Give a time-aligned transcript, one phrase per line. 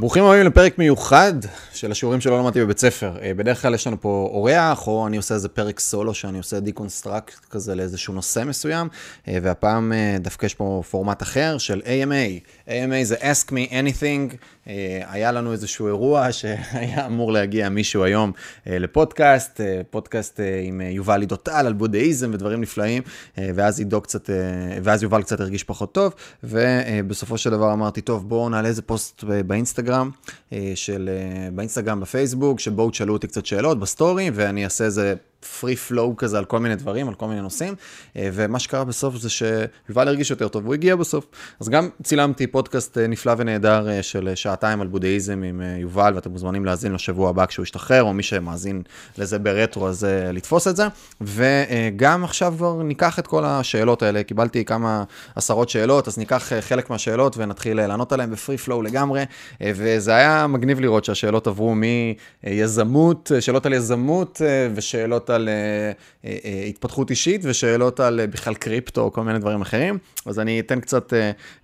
[0.00, 1.32] ברוכים הבאים לפרק מיוחד
[1.80, 3.12] של השיעורים שלא למדתי בבית ספר.
[3.22, 6.60] אה, בדרך כלל יש לנו פה אורח, או אני עושה איזה פרק סולו שאני עושה
[6.60, 8.88] deconstruct כזה לאיזשהו נושא מסוים,
[9.28, 12.68] אה, והפעם אה, דווקא יש פה פורמט אחר של AMA.
[12.68, 14.36] AMA זה Ask Me Anything.
[15.06, 18.32] היה לנו איזשהו אירוע שהיה אמור להגיע מישהו היום
[18.66, 19.60] לפודקאסט,
[19.90, 23.02] פודקאסט עם יובל אידו טל על בודהיזם ודברים נפלאים,
[23.36, 24.30] ואז עידו קצת,
[24.82, 29.24] ואז יובל קצת הרגיש פחות טוב, ובסופו של דבר אמרתי, טוב, בואו נעלה איזה פוסט
[29.46, 30.10] באינסטגרם,
[30.74, 31.10] של,
[31.54, 31.69] באינסטגרם,
[32.00, 36.58] בפייסבוק, שבואו תשאלו אותי קצת שאלות בסטורי, ואני אעשה איזה free flow כזה על כל
[36.58, 37.74] מיני דברים, על כל מיני נושאים,
[38.16, 41.26] אה, ומה שקרה בסוף זה שיובל הרגיש יותר טוב, והוא הגיע בסוף.
[41.60, 46.30] אז גם צילמתי פודקאסט אה, נפלא ונהדר אה, של שעתיים על בודהיזם עם יובל, ואתם
[46.30, 48.82] מוזמנים להאזין לשבוע הבא כשהוא ישתחרר, או מי שמאזין
[49.18, 50.86] לזה ברטרו, אז לתפוס את זה.
[51.20, 55.04] וגם עכשיו כבר ניקח את כל השאלות האלה, קיבלתי כמה
[55.36, 59.24] עשרות שאלות, אז ניקח חלק מהשאלות ונתחיל לענות עליהן בפרי פלואו לגמרי,
[59.60, 61.74] וזה היה מגניב לראות שהשאלות עברו
[62.44, 64.42] מיזמות, שאלות על יזמות
[64.74, 66.28] ושאלות על uh, uh, uh,
[66.68, 69.98] התפתחות אישית ושאלות על uh, בכלל קריפטו או כל מיני דברים אחרים.
[70.26, 71.16] אז אני אתן קצת uh,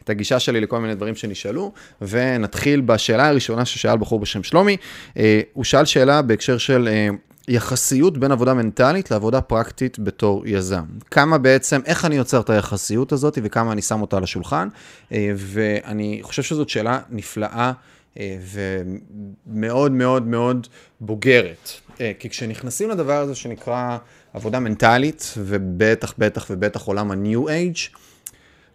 [0.04, 1.72] את הגישה שלי לכל מיני דברים שנשאלו,
[2.02, 4.76] ונתחיל בשאלה הראשונה ששאל בחור בשם שלומי.
[5.08, 5.18] Uh,
[5.52, 6.88] הוא שאל שאלה בהקשר של...
[7.12, 7.16] Uh,
[7.48, 10.84] יחסיות בין עבודה מנטלית לעבודה פרקטית בתור יזם.
[11.10, 14.68] כמה בעצם, איך אני יוצר את היחסיות הזאת וכמה אני שם אותה על השולחן,
[15.36, 17.72] ואני חושב שזאת שאלה נפלאה
[19.46, 20.66] ומאוד מאוד מאוד
[21.00, 21.70] בוגרת.
[22.00, 23.98] אה, כי כשנכנסים לדבר הזה שנקרא
[24.34, 27.96] עבודה מנטלית, ובטח, בטח ובטח עולם ה-New Age,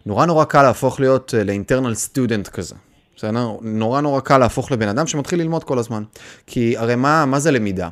[0.06, 2.74] נורא נורא קל להפוך להיות אה, לאינטרנל סטודנט כזה.
[3.16, 3.56] בסדר?
[3.62, 6.02] נורא נורא קל להפוך לבן אדם שמתחיל ללמוד כל הזמן.
[6.46, 7.88] כי הרי מה, מה זה למידה?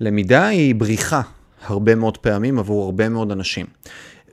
[0.00, 1.20] למידה היא בריחה
[1.66, 3.66] הרבה מאוד פעמים עבור הרבה מאוד אנשים.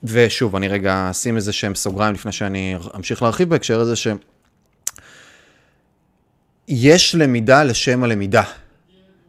[0.03, 4.07] ושוב, אני רגע אשים איזה שהם סוגריים לפני שאני אמשיך להרחיב בהקשר הזה, ש...
[6.67, 8.43] יש למידה לשם הלמידה.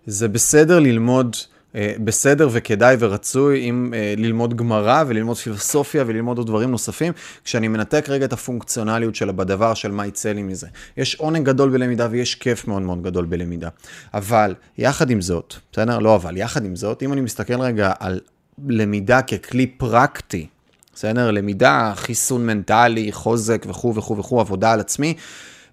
[0.07, 1.37] זה בסדר ללמוד,
[1.75, 7.13] אה, בסדר וכדאי ורצוי אם אה, ללמוד גמרא וללמוד פילוסופיה וללמוד עוד דברים נוספים,
[7.45, 10.67] כשאני מנתק רגע את הפונקציונליות שלה בדבר של מה יצא לי מזה.
[10.97, 13.69] יש עונג גדול בלמידה ויש כיף מאוד מאוד גדול בלמידה.
[14.15, 15.99] אבל יחד עם זאת, בסדר?
[15.99, 18.21] לא אבל, יחד עם זאת, אם אני מסתכל רגע על
[18.69, 20.47] למידה ככלי פרקטי,
[20.95, 21.31] בסדר?
[21.31, 25.15] למידה, חיסון מנטלי, חוזק וכו' וכו' וכו', עבודה על עצמי,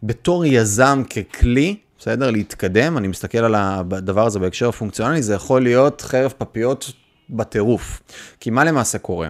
[0.03, 2.31] בתור יזם ככלי, בסדר?
[2.31, 6.91] להתקדם, אני מסתכל על הדבר הזה בהקשר הפונקציונלי, זה יכול להיות חרב פפיות
[7.29, 8.01] בטירוף.
[8.39, 9.27] כי מה למעשה קורה?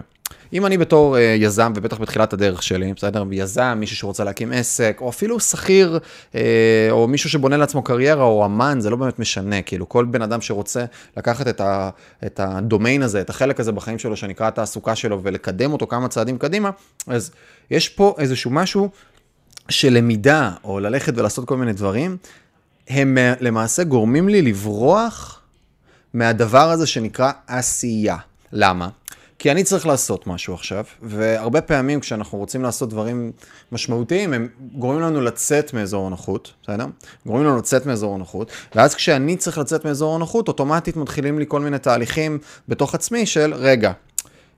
[0.52, 3.24] אם אני בתור uh, יזם, ובטח בתחילת הדרך שלי, בסדר?
[3.30, 5.98] יזם, מישהו שרוצה להקים עסק, או אפילו שכיר,
[6.32, 6.36] uh,
[6.90, 9.62] או מישהו שבונה לעצמו קריירה, או אמן, זה לא באמת משנה.
[9.62, 10.84] כאילו, כל בן אדם שרוצה
[11.16, 11.90] לקחת את, ה,
[12.26, 16.38] את הדומיין הזה, את החלק הזה בחיים שלו, שנקרא התעסוקה שלו, ולקדם אותו כמה צעדים
[16.38, 16.70] קדימה,
[17.06, 17.30] אז
[17.70, 18.88] יש פה איזשהו משהו
[19.68, 22.16] של למידה, או ללכת ולעשות כל מיני דברים,
[22.88, 25.40] הם אה, למעשה גורמים לי לברוח
[26.14, 28.16] מהדבר הזה שנקרא עשייה.
[28.52, 28.88] למה?
[29.42, 33.32] כי אני צריך לעשות משהו עכשיו, והרבה פעמים כשאנחנו רוצים לעשות דברים
[33.72, 36.86] משמעותיים, הם גורמים לנו לצאת מאזור הנוחות, בסדר?
[37.26, 41.60] גורמים לנו לצאת מאזור הנוחות, ואז כשאני צריך לצאת מאזור הנוחות, אוטומטית מתחילים לי כל
[41.60, 43.92] מיני תהליכים בתוך עצמי של, רגע,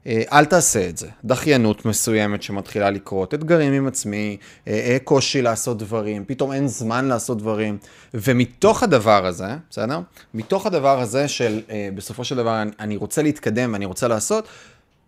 [0.07, 1.09] אל תעשה את זה.
[1.25, 4.37] דחיינות מסוימת שמתחילה לקרות, אתגרים עם עצמי,
[4.69, 7.79] אה, אה, קושי לעשות דברים, פתאום אין זמן לעשות דברים.
[8.15, 10.01] ומתוך הדבר הזה, בסדר?
[10.35, 11.61] מתוך הדבר הזה של
[11.95, 14.49] בסופו של דבר אני רוצה להתקדם ואני רוצה לעשות,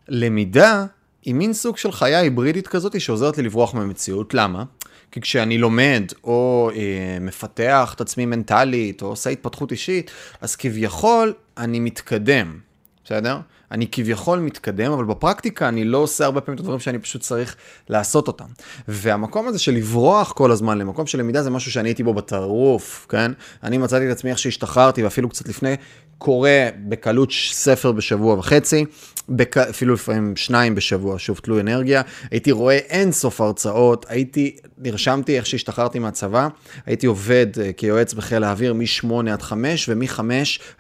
[0.09, 0.87] למידה
[1.23, 4.35] היא מין סוג של חיה היברידית כזאת שעוזרת לי לברוח מהמציאות.
[4.35, 4.65] למה?
[5.11, 11.35] כי כשאני לומד או אה, מפתח את עצמי מנטלית או עושה התפתחות אישית, אז כביכול
[11.59, 12.59] אני מתקדם,
[13.05, 13.39] בסדר?
[13.73, 17.57] אני כביכול מתקדם, אבל בפרקטיקה אני לא עושה הרבה פעמים את הדברים שאני פשוט צריך
[17.89, 18.45] לעשות אותם.
[18.89, 23.07] והמקום הזה של לברוח כל הזמן למקום של למידה זה משהו שאני הייתי בו בטירוף,
[23.09, 23.33] כן?
[23.63, 25.77] אני מצאתי את עצמי איך שהשתחררתי, ואפילו קצת לפני,
[26.19, 26.51] קורא
[26.89, 28.85] בקלות ספר בשבוע וחצי,
[29.29, 29.57] בק...
[29.57, 32.03] אפילו לפעמים שניים בשבוע, שוב תלוי אנרגיה.
[32.31, 36.49] הייתי רואה אין סוף הרצאות, הייתי, נרשמתי איך שהשתחררתי מהצבא,
[36.87, 40.21] הייתי עובד uh, כיועץ בחיל האוויר מ-8 עד 5, ומ-5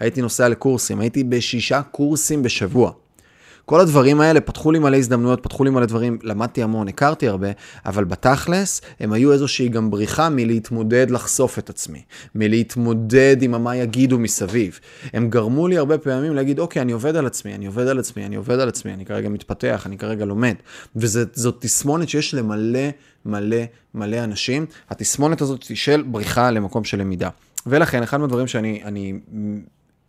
[0.00, 2.75] הייתי נוסע לקורסים, הייתי בשישה קורסים בשבוע.
[3.66, 7.48] כל הדברים האלה פתחו לי מלא הזדמנויות, פתחו לי מלא דברים, למדתי המון, הכרתי הרבה,
[7.86, 12.02] אבל בתכלס הם היו איזושהי גם בריחה מלהתמודד לחשוף את עצמי,
[12.34, 14.80] מלהתמודד עם מה יגידו מסביב.
[15.12, 18.26] הם גרמו לי הרבה פעמים להגיד, אוקיי, אני עובד על עצמי, אני עובד על עצמי,
[18.26, 20.54] אני עובד על עצמי, אני כרגע מתפתח, אני כרגע לומד.
[20.96, 22.88] וזאת תסמונת שיש למלא
[23.24, 23.62] מלא
[23.94, 27.28] מלא אנשים, התסמונת הזאת של בריחה למקום של למידה.
[27.66, 29.12] ולכן, אחד מהדברים שאני אני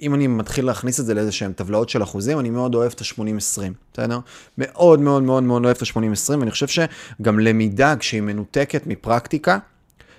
[0.02, 3.02] אם אני מתחיל להכניס את זה לאיזה שהם טבלאות של אחוזים, אני מאוד אוהב את
[3.02, 3.62] ה-80-20,
[3.94, 4.20] בסדר?
[4.58, 9.58] מאוד מאוד מאוד מאוד אוהב את ה-80-20, ואני חושב שגם למידה, כשהיא מנותקת מפרקטיקה,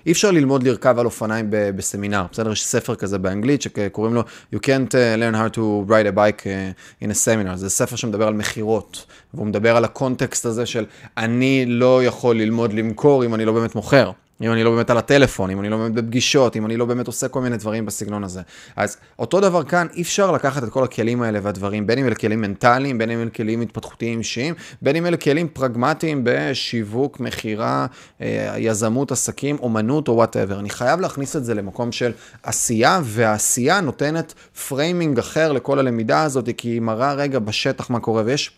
[0.05, 2.51] אי אפשר ללמוד לרכב על אופניים ב- בסמינר, בסדר?
[2.51, 4.23] יש ספר כזה באנגלית שקוראים לו
[4.55, 7.95] You can't uh, learn how to ride a bike uh, in a seminar, זה ספר
[7.95, 10.85] שמדבר על מכירות, והוא מדבר על הקונטקסט הזה של
[11.17, 14.11] אני לא יכול ללמוד למכור אם אני לא באמת מוכר.
[14.41, 17.07] אם אני לא באמת על הטלפון, אם אני לא באמת בפגישות, אם אני לא באמת
[17.07, 18.41] עושה כל מיני דברים בסגנון הזה.
[18.75, 22.15] אז אותו דבר כאן, אי אפשר לקחת את כל הכלים האלה והדברים, בין אם אלה
[22.15, 27.85] כלים מנטליים, בין אם אלה כלים התפתחותיים אישיים, בין אם אלה כלים פרגמטיים בשיווק, מכירה,
[28.21, 30.59] אה, יזמות, עסקים, אומנות או whatever.
[30.59, 32.11] אני חייב להכניס את זה למקום של
[32.43, 34.33] עשייה, והעשייה נותנת
[34.67, 38.51] framing אחר לכל הלמידה הזאת, כי היא מראה רגע בשטח מה קורה, ויש...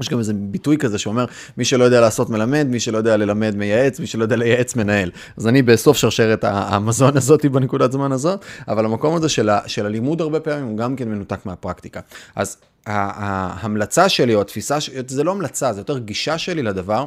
[0.00, 1.24] יש גם איזה ביטוי כזה שאומר,
[1.56, 5.10] מי שלא יודע לעשות מלמד, מי שלא יודע ללמד מייעץ, מי שלא יודע לייעץ מנהל.
[5.36, 9.86] אז אני בסוף שרשרת המזון הזאת בנקודת זמן הזאת, אבל המקום הזה של, ה, של
[9.86, 12.00] הלימוד הרבה פעמים הוא גם כן מנותק מהפרקטיקה.
[12.36, 12.56] אז
[12.86, 17.04] ההמלצה שלי, או התפיסה שלי, זה לא המלצה, זה יותר גישה שלי לדבר.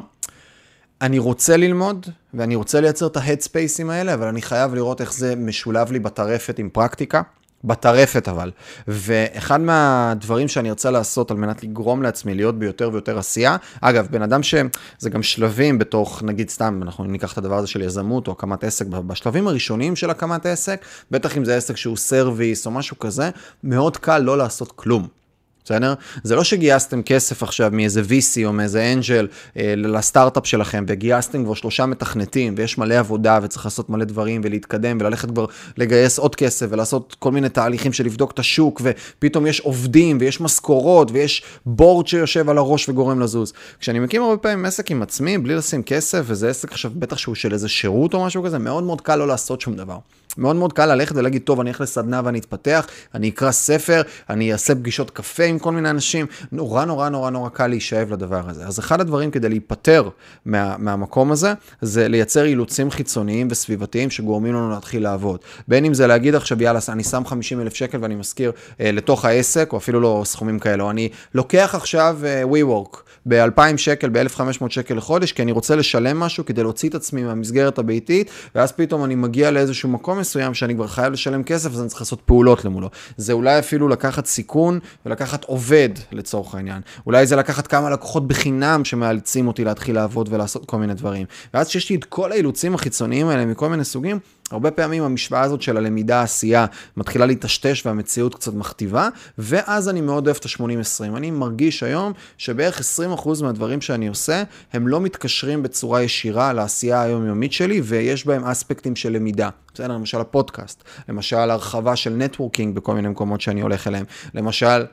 [1.02, 5.36] אני רוצה ללמוד, ואני רוצה לייצר את ההדספייסים האלה, אבל אני חייב לראות איך זה
[5.36, 7.22] משולב לי בטרפת עם פרקטיקה.
[7.64, 8.50] בטרפת אבל.
[8.88, 14.22] ואחד מהדברים שאני ארצה לעשות על מנת לגרום לעצמי להיות ביותר ויותר עשייה, אגב, בן
[14.22, 18.32] אדם שזה גם שלבים בתוך, נגיד סתם, אנחנו ניקח את הדבר הזה של יזמות או
[18.32, 22.98] הקמת עסק, בשלבים הראשונים של הקמת עסק, בטח אם זה עסק שהוא service או משהו
[22.98, 23.30] כזה,
[23.64, 25.23] מאוד קל לא לעשות כלום.
[25.64, 25.94] בסדר?
[26.22, 31.54] זה לא שגייסתם כסף עכשיו מאיזה VC או מאיזה אנג'ל אה, לסטארט-אפ שלכם, וגייסתם כבר
[31.54, 35.46] שלושה מתכנתים, ויש מלא עבודה, וצריך לעשות מלא דברים, ולהתקדם, וללכת כבר
[35.76, 40.40] לגייס עוד כסף, ולעשות כל מיני תהליכים של לבדוק את השוק, ופתאום יש עובדים, ויש
[40.40, 43.52] משכורות, ויש בורד שיושב על הראש וגורם לזוז.
[43.80, 47.34] כשאני מקים הרבה פעמים עסק עם עצמי, בלי לשים כסף, וזה עסק עכשיו, בטח שהוא
[47.34, 49.98] של איזה שירות או משהו כזה, מאוד מאוד קל לא לעשות שום דבר.
[50.38, 54.52] מאוד מאוד קל ללכת ולהגיד, טוב, אני אלך לסדנה ואני אתפתח, אני אקרא ספר, אני
[54.52, 58.66] אעשה פגישות קפה עם כל מיני אנשים, נורא נורא נורא נורא קל להישאב לדבר הזה.
[58.66, 60.08] אז אחד הדברים כדי להיפטר
[60.44, 65.40] מה, מהמקום הזה, זה לייצר אילוצים חיצוניים וסביבתיים שגורמים לנו להתחיל לעבוד.
[65.68, 69.24] בין אם זה להגיד עכשיו, יאללה, אני שם 50 אלף שקל ואני מזכיר אה, לתוך
[69.24, 74.94] העסק, או אפילו לא סכומים כאלו, אני לוקח עכשיו אה, WeWork ב-2,000 שקל, ב-1,500 שקל
[74.94, 79.14] לחודש, כי אני רוצה לשלם משהו כדי להוציא את עצמי מהמסגרת הביתית, ואז פתאום אני
[79.14, 82.90] מגיע לאיזשהו מקום מסוים שאני כבר חייב לשלם כסף, אז אני צריך לעשות פעולות למולו.
[83.16, 86.80] זה אולי אפילו לקחת סיכון ולקחת עובד לצורך העניין.
[87.06, 91.26] אולי זה לקחת כמה לקוחות בחינם שמאלצים אותי להתחיל לעבוד ולעשות כל מיני דברים.
[91.54, 94.18] ואז כשיש לי את כל האילוצים החיצוניים האלה מכל מיני סוגים,
[94.50, 99.08] הרבה פעמים המשוואה הזאת של הלמידה העשייה מתחילה להיטשטש והמציאות קצת מכתיבה,
[99.38, 101.16] ואז אני מאוד אוהב את ה-80-20.
[101.16, 102.80] אני מרגיש היום שבערך
[103.24, 104.42] 20% מהדברים שאני עושה,
[104.72, 109.48] הם לא מתקשרים בצורה ישירה לעשייה היומיומית שלי, ויש בהם אספקטים של למידה.
[109.74, 114.04] בסדר, למשל הפודקאסט, למשל הרחבה של נטוורקינג בכל מיני מקומות שאני הולך אליהם,
[114.34, 114.84] למשל...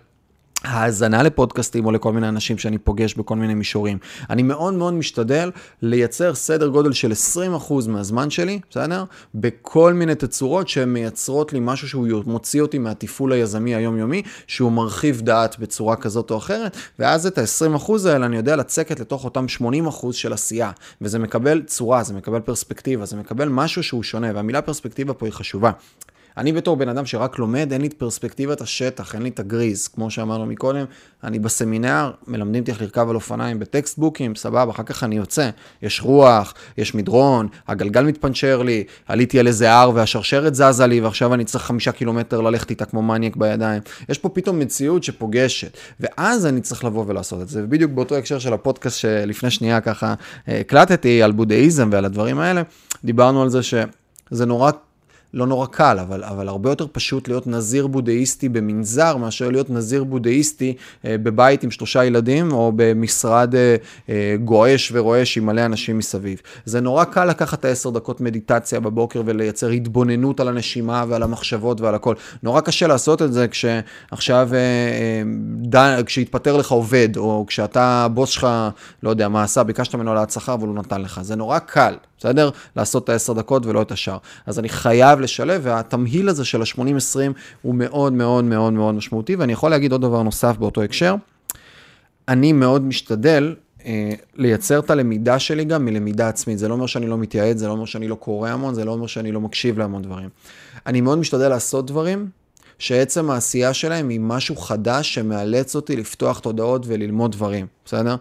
[0.63, 3.97] האזנה לפודקאסטים או לכל מיני אנשים שאני פוגש בכל מיני מישורים.
[4.29, 9.03] אני מאוד מאוד משתדל לייצר סדר גודל של 20% מהזמן שלי, בסדר?
[9.35, 15.21] בכל מיני תצורות שהן מייצרות לי משהו שהוא מוציא אותי מהתפעול היזמי היומיומי, שהוא מרחיב
[15.21, 19.45] דעת בצורה כזאת או אחרת, ואז את ה-20% האלה אני יודע לצקת לתוך אותם
[19.89, 20.71] 80% של עשייה,
[21.01, 25.33] וזה מקבל צורה, זה מקבל פרספקטיבה, זה מקבל משהו שהוא שונה, והמילה פרספקטיבה פה היא
[25.33, 25.71] חשובה.
[26.37, 29.87] אני בתור בן אדם שרק לומד, אין לי את פרספקטיבת השטח, אין לי את הגריז.
[29.87, 30.85] כמו שאמרנו מקודם,
[31.23, 35.49] אני בסמינר, מלמדים אותי איך לרכב על אופניים בטקסטבוקים, סבבה, אחר כך אני יוצא.
[35.81, 41.33] יש רוח, יש מדרון, הגלגל מתפנצ'ר לי, עליתי על איזה הר והשרשרת זזה לי, ועכשיו
[41.33, 43.81] אני צריך חמישה קילומטר ללכת איתה כמו מניאק בידיים.
[44.09, 47.63] יש פה פתאום מציאות שפוגשת, ואז אני צריך לבוא ולעשות את זה.
[47.63, 50.13] ובדיוק באותו הקשר של הפודקאסט שלפני שנייה ככה
[50.49, 52.61] אה, הקלטתי על בודהיזם ועל הדברים האלה,
[53.03, 54.71] דיברנו על זה שזה נורא
[55.33, 60.03] לא נורא קל, אבל, אבל הרבה יותר פשוט להיות נזיר בודהיסטי במנזר, מאשר להיות נזיר
[60.03, 63.75] בודהיסטי אה, בבית עם שלושה ילדים, או במשרד אה,
[64.09, 66.41] אה, גועש ורועש עם מלא אנשים מסביב.
[66.65, 71.81] זה נורא קל לקחת את העשר דקות מדיטציה בבוקר ולייצר התבוננות על הנשימה ועל המחשבות
[71.81, 72.15] ועל הכל.
[72.43, 78.47] נורא קשה לעשות את זה כשעכשיו, אה, אה, כשהתפטר לך עובד, או כשאתה, הבוס שלך,
[79.03, 81.19] לא יודע מה עשה, ביקשת ממנו העלאת שכר והוא לא נתן לך.
[81.21, 81.93] זה נורא קל.
[82.21, 82.49] בסדר?
[82.75, 84.17] לעשות את העשר דקות ולא את השאר.
[84.45, 89.53] אז אני חייב לשלב, והתמהיל הזה של ה-80-20 הוא מאוד מאוד מאוד מאוד משמעותי, ואני
[89.53, 91.15] יכול להגיד עוד דבר נוסף באותו הקשר.
[92.27, 96.59] אני מאוד משתדל אה, לייצר את הלמידה שלי גם מלמידה עצמית.
[96.59, 98.91] זה לא אומר שאני לא מתייעץ, זה לא אומר שאני לא קורא המון, זה לא
[98.91, 100.29] אומר שאני לא מקשיב להמון דברים.
[100.87, 102.29] אני מאוד משתדל לעשות דברים
[102.79, 108.15] שעצם העשייה שלהם היא משהו חדש שמאלץ אותי לפתוח תודעות וללמוד דברים, בסדר?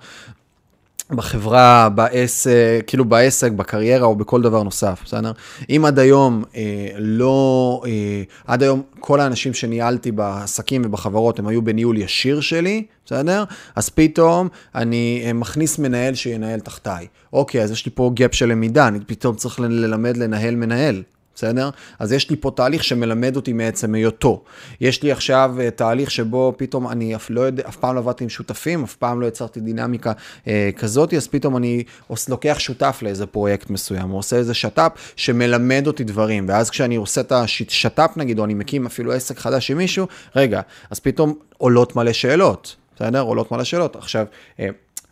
[1.12, 5.33] בחברה, בעסק, כאילו בעסק, בקריירה או בכל דבר נוסף, בסדר?
[5.71, 11.62] אם עד היום אה, לא, אה, עד היום כל האנשים שניהלתי בעסקים ובחברות הם היו
[11.62, 13.45] בניהול ישיר שלי, בסדר?
[13.76, 17.07] אז פתאום אני אה, מכניס מנהל שינהל תחתיי.
[17.33, 21.02] אוקיי, אז יש לי פה gap של למידה, אני פתאום צריך ללמד לנהל מנהל.
[21.34, 21.70] בסדר?
[21.99, 24.42] אז יש לי פה תהליך שמלמד אותי מעצם היותו.
[24.80, 28.25] יש לי עכשיו uh, תהליך שבו פתאום אני אף, לא יודע, אף פעם לא עבדתי
[28.25, 31.84] עם שותפים, אף פעם לא יצרתי דינמיקה uh, כזאת, אז פתאום אני
[32.28, 37.20] לוקח שותף לאיזה פרויקט מסוים, או עושה איזה שת"פ שמלמד אותי דברים, ואז כשאני עושה
[37.20, 40.06] את השת"פ נגיד, או אני מקים אפילו עסק חדש עם מישהו,
[40.37, 40.60] רגע,
[40.90, 42.76] אז פתאום עולות מלא שאלות.
[42.96, 43.20] בסדר?
[43.20, 43.96] עולות מלא שאלות.
[43.96, 44.60] עכשיו, uh,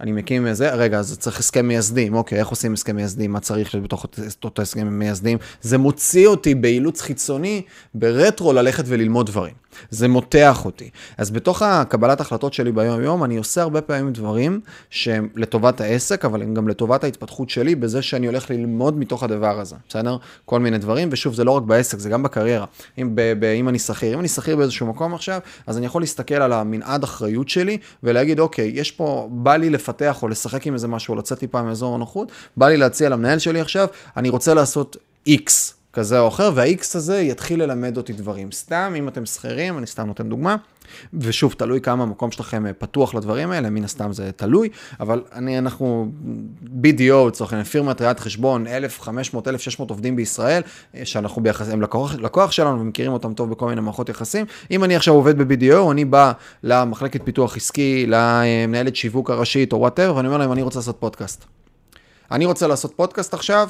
[0.00, 3.74] אני מקים איזה, רגע, אז צריך הסכם מייסדים, אוקיי, איך עושים הסכם מייסדים, מה צריך
[3.74, 4.06] להיות בתוך
[4.44, 5.38] אותו הסכם מייסדים?
[5.62, 7.62] זה מוציא אותי באילוץ חיצוני,
[7.94, 9.54] ברטרו, ללכת וללמוד דברים.
[9.90, 10.90] זה מותח אותי.
[11.18, 16.42] אז בתוך הקבלת החלטות שלי ביום-יום, אני עושה הרבה פעמים דברים שהם לטובת העסק, אבל
[16.42, 20.16] הם גם לטובת ההתפתחות שלי, בזה שאני הולך ללמוד מתוך הדבר הזה, בסדר?
[20.44, 22.66] כל מיני דברים, ושוב, זה לא רק בעסק, זה גם בקריירה.
[22.98, 26.02] אם, ב, ב, אם אני שכיר, אם אני שכיר באיזשהו מקום עכשיו, אז אני יכול
[26.02, 30.74] להסתכל על המנעד אחריות שלי, ולהגיד, אוקיי, יש פה, בא לי לפתח או לשחק עם
[30.74, 34.54] איזה משהו, או לצאת טיפה מאזור הנוחות, בא לי להציע למנהל שלי עכשיו, אני רוצה
[34.54, 34.96] לעשות
[35.28, 35.77] X.
[35.98, 38.52] כזה או אחר, וה-X הזה יתחיל ללמד אותי דברים.
[38.52, 40.56] סתם, אם אתם שכירים, אני סתם נותן דוגמה,
[41.14, 44.68] ושוב, תלוי כמה המקום שלכם אה, פתוח לדברים האלה, מן הסתם זה תלוי,
[45.00, 46.08] אבל אני, אנחנו,
[46.64, 50.62] BDO, לצורך העניין, פירמת ראיית חשבון, 1,500, 1,600 עובדים בישראל,
[50.94, 54.46] אה, שאנחנו ביחס, הם לקוח, לקוח שלנו ומכירים אותם טוב בכל מיני מערכות יחסים.
[54.70, 60.16] אם אני עכשיו עובד ב-BDO, אני בא למחלקת פיתוח עסקי, למנהלת שיווק הראשית או whatever,
[60.16, 61.44] ואני אומר להם, אני רוצה לעשות פודקאסט.
[62.30, 63.68] אני רוצה לעשות פודקאסט עכשיו,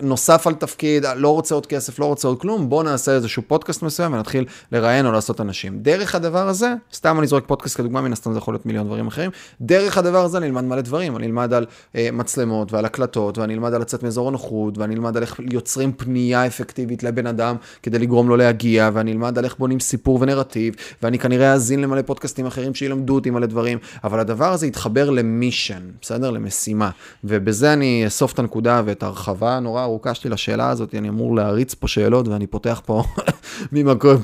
[0.00, 3.82] נוסף על תפקיד, לא רוצה עוד כסף, לא רוצה עוד כלום, בוא נעשה איזשהו פודקאסט
[3.82, 5.78] מסוים ונתחיל לראיין או לעשות אנשים.
[5.82, 9.06] דרך הדבר הזה, סתם אני זורק פודקאסט כדוגמה, מן הסתם זה יכול להיות מיליון דברים
[9.06, 13.38] אחרים, דרך הדבר הזה אני אלמד מלא דברים, אני אלמד על אה, מצלמות ועל הקלטות,
[13.38, 17.56] ואני אלמד על לצאת מאזור הנוחות, ואני אלמד על איך יוצרים פנייה אפקטיבית לבן אדם
[17.82, 22.02] כדי לגרום לו להגיע, ואני אלמד על איך בונים סיפור ונרטיב, ואני כנראה אאזין למלא
[22.02, 26.30] פודקאסטים אחרים שילמדו אותי מלא דברים, אבל הדבר הזה יתחבר למישן, בסדר?
[26.30, 26.90] למשימה.
[27.24, 31.74] ובזה אני אאסוף את הנקודה ואת ההרחבה הנורא ארוכה שלי לשאלה הזאת, אני אמור להריץ
[31.74, 33.04] פה שאלות ואני פותח פה
[33.72, 34.22] ממקום,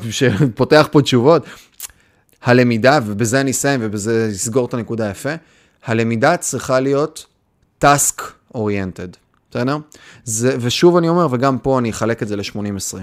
[0.54, 1.46] פותח פה תשובות.
[2.42, 5.34] הלמידה, ובזה אני אסיים ובזה אסגור את הנקודה יפה,
[5.84, 7.26] הלמידה צריכה להיות
[7.84, 8.20] task
[8.56, 9.16] oriented.
[9.50, 9.76] בסדר?
[10.60, 12.98] ושוב אני אומר, וגם פה אני אחלק את זה ל-80-20.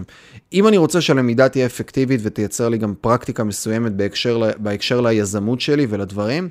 [0.53, 5.87] אם אני רוצה שהלמידה תהיה אפקטיבית ותייצר לי גם פרקטיקה מסוימת בהקשר, בהקשר ליזמות שלי
[5.89, 6.49] ולדברים,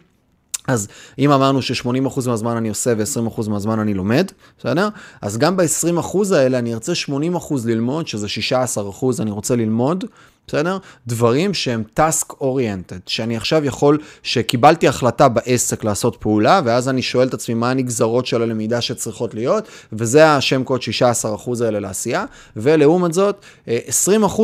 [0.68, 0.88] אז
[1.18, 4.88] אם אמרנו ש-80% מהזמן אני עושה ו-20% מהזמן אני לומד, בסדר?
[5.22, 10.04] אז גם ב-20% האלה אני ארצה 80% ללמוד, שזה 16% אני רוצה ללמוד,
[10.46, 10.78] בסדר?
[11.06, 17.28] דברים שהם task oriented, שאני עכשיו יכול, שקיבלתי החלטה בעסק לעשות פעולה, ואז אני שואל
[17.28, 22.24] את עצמי מה הנגזרות של הלמידה שצריכות להיות, וזה השם קוד 16% האלה לעשייה,
[22.56, 23.70] ולעומת זאת, 20%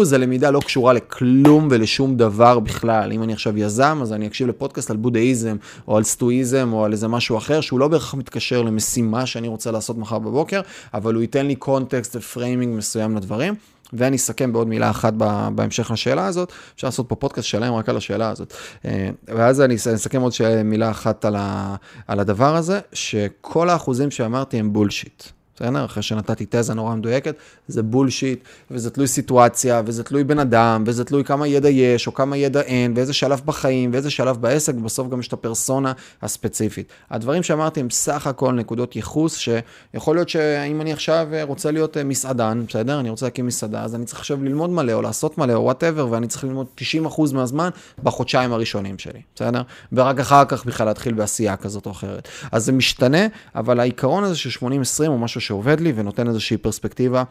[0.03, 3.13] זה למידה לא קשורה לכלום ולשום דבר בכלל.
[3.13, 5.57] אם אני עכשיו יזם, אז אני אקשיב לפודקאסט על בודהיזם,
[5.89, 9.71] או על סטואיזם, או על איזה משהו אחר, שהוא לא בהכרח מתקשר למשימה שאני רוצה
[9.71, 10.61] לעשות מחר בבוקר,
[10.95, 13.55] אבל הוא ייתן לי קונטקסט ו framing מסוים לדברים.
[13.93, 15.13] ואני אסכם בעוד מילה אחת
[15.55, 18.55] בהמשך לשאלה הזאת, אפשר לעשות פה פודקאסט שלם רק על השאלה הזאת.
[18.85, 20.33] אה, ואז אני אסכם עוד
[20.65, 25.23] מילה אחת על, הדבר הזה, שכל האחוזים שאמרתי הם בולשיט.
[25.57, 25.85] בסדר?
[25.85, 27.35] אחרי שנתתי תזה נורא מדויקת,
[27.69, 32.15] זה בולשיט, וזה תלוי סיטואציה, וזה תלוי בן אדם, וזה תלוי כמה ידע יש, או
[32.15, 36.89] כמה ידע אין, ואיזה שלב בחיים, ואיזה שלב בעסק, ובסוף גם יש את הפרסונה הספציפית.
[37.11, 42.65] הדברים שאמרתי הם סך הכל נקודות ייחוס, שיכול להיות שאם אני עכשיו רוצה להיות מסעדן,
[42.69, 43.01] בסדר?
[43.01, 46.09] אני רוצה להקים מסעדה, אז אני צריך עכשיו ללמוד מלא, או לעשות מלא, או וואטאבר,
[46.11, 46.67] ואני צריך ללמוד
[47.07, 47.69] 90% מהזמן
[48.03, 49.63] בחודשיים הראשונים שלי, בסדר?
[49.93, 52.29] ורק אחר כך בכלל להתחיל בעשייה כזאת או אחרת.
[52.53, 54.63] אז זה משתנה, אבל העיקרון הזה של 80-20
[55.07, 57.23] הוא משהו שעובד לי ונותן איזושהי פרספקטיבה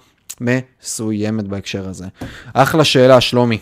[0.42, 2.06] מסוימת בהקשר הזה.
[2.54, 3.58] אחלה שאלה, שלומי.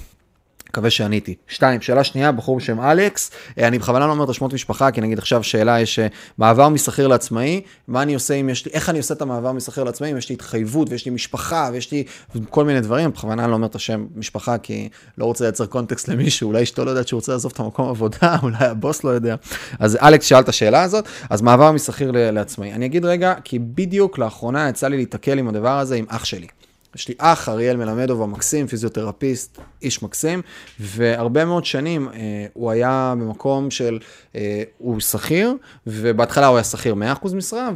[0.74, 1.36] מקווה שעניתי.
[1.48, 5.02] שתיים, שאלה שנייה, בחור בשם אלכס, אה, אני בכוונה לא אומר את השמות משפחה, כי
[5.02, 8.90] נגיד עכשיו שאלה יש אה, מעבר משכיר לעצמאי, מה אני עושה אם יש לי, איך
[8.90, 12.04] אני עושה את המעבר משכיר לעצמאי, אם יש לי התחייבות ויש לי משפחה ויש לי
[12.50, 16.48] כל מיני דברים, בכוונה לא אומר את השם משפחה, כי לא רוצה לייצר קונטקסט למישהו,
[16.48, 19.36] אולי אשתו לא יודעת שהוא רוצה לעזוב את המקום עבודה, אולי הבוס לא יודע.
[19.80, 22.74] אז אלכס שאל את השאלה הזאת, אז מעבר משכיר לעצמאי.
[22.74, 26.48] אני אגיד רגע, כי בדיוק לאחרונה יצא לי להתקל עם הדבר הזה עם אח שלי.
[26.96, 30.42] יש לי אח, אריאל מלמדוב המקסים, פיזיותרפיסט, איש מקסים,
[30.80, 34.00] והרבה מאוד שנים אה, הוא היה במקום של,
[34.36, 35.54] אה, הוא שכיר,
[35.88, 37.70] ובהתחלה הוא היה שכיר 100% משרה,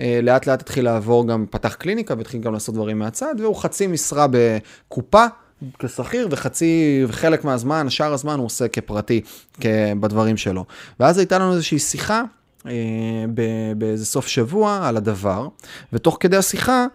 [0.00, 4.26] ולאט לאט התחיל לעבור גם, פתח קליניקה והתחיל גם לעשות דברים מהצד, והוא חצי משרה
[4.30, 5.26] בקופה.
[5.78, 9.20] כשכיר וחצי, וחלק מהזמן, שאר הזמן הוא עושה כפרטי,
[10.00, 10.64] בדברים שלו.
[11.00, 12.22] ואז הייתה לנו איזושהי שיחה
[13.78, 15.48] באיזה סוף שבוע על הדבר,
[15.92, 16.86] ותוך כדי השיחה,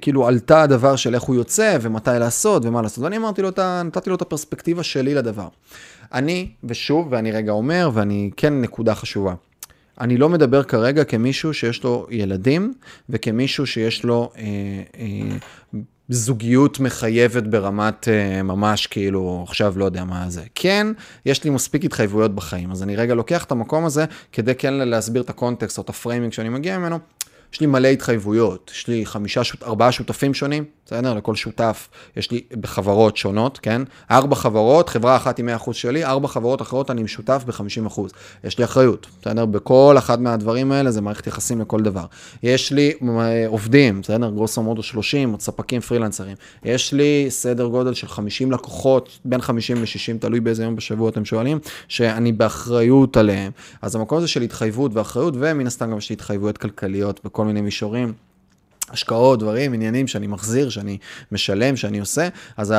[0.00, 3.50] כאילו עלתה הדבר של איך הוא יוצא ומתי לעשות ומה לעשות, ואני אמרתי לו,
[3.84, 5.48] נתתי לו את הפרספקטיבה שלי לדבר.
[6.12, 9.34] אני, ושוב, ואני רגע אומר, ואני כן נקודה חשובה.
[10.00, 12.74] אני לא מדבר כרגע כמישהו שיש לו ילדים
[13.08, 14.42] וכמישהו שיש לו אה,
[14.98, 15.36] אה,
[16.08, 20.42] זוגיות מחייבת ברמת אה, ממש כאילו, עכשיו לא יודע מה זה.
[20.54, 20.86] כן,
[21.26, 25.22] יש לי מספיק התחייבויות בחיים, אז אני רגע לוקח את המקום הזה כדי כן להסביר
[25.22, 26.98] את הקונטקסט או את ה framing שאני מגיע ממנו.
[27.52, 31.14] יש לי מלא התחייבויות, יש לי חמישה, ארבעה שותפים שונים, בסדר?
[31.14, 33.82] לכל שותף יש לי בחברות שונות, כן?
[34.10, 38.00] ארבע חברות, חברה אחת עם 100% שלי, ארבע חברות אחרות אני משותף ב-50%.
[38.44, 39.46] יש לי אחריות, בסדר?
[39.46, 42.04] בכל אחד מהדברים האלה זה מערכת יחסים לכל דבר.
[42.42, 44.30] יש לי אה, עובדים, בסדר?
[44.30, 46.36] גרוסו מודו 30, עוד ספקים פרילנסרים.
[46.64, 51.24] יש לי סדר גודל של 50 לקוחות, בין 50 ל-60, תלוי באיזה יום בשבוע אתם
[51.24, 53.52] שואלים, שאני באחריות עליהם.
[53.82, 57.60] אז המקום הזה של התחייבות ואחריות, ומן הסתם גם יש לי התחייבויות כלכליות בכל מיני
[57.60, 58.25] מישורים.
[58.90, 60.98] השקעות, דברים, עניינים שאני מחזיר, שאני
[61.32, 62.74] משלם, שאני עושה, אז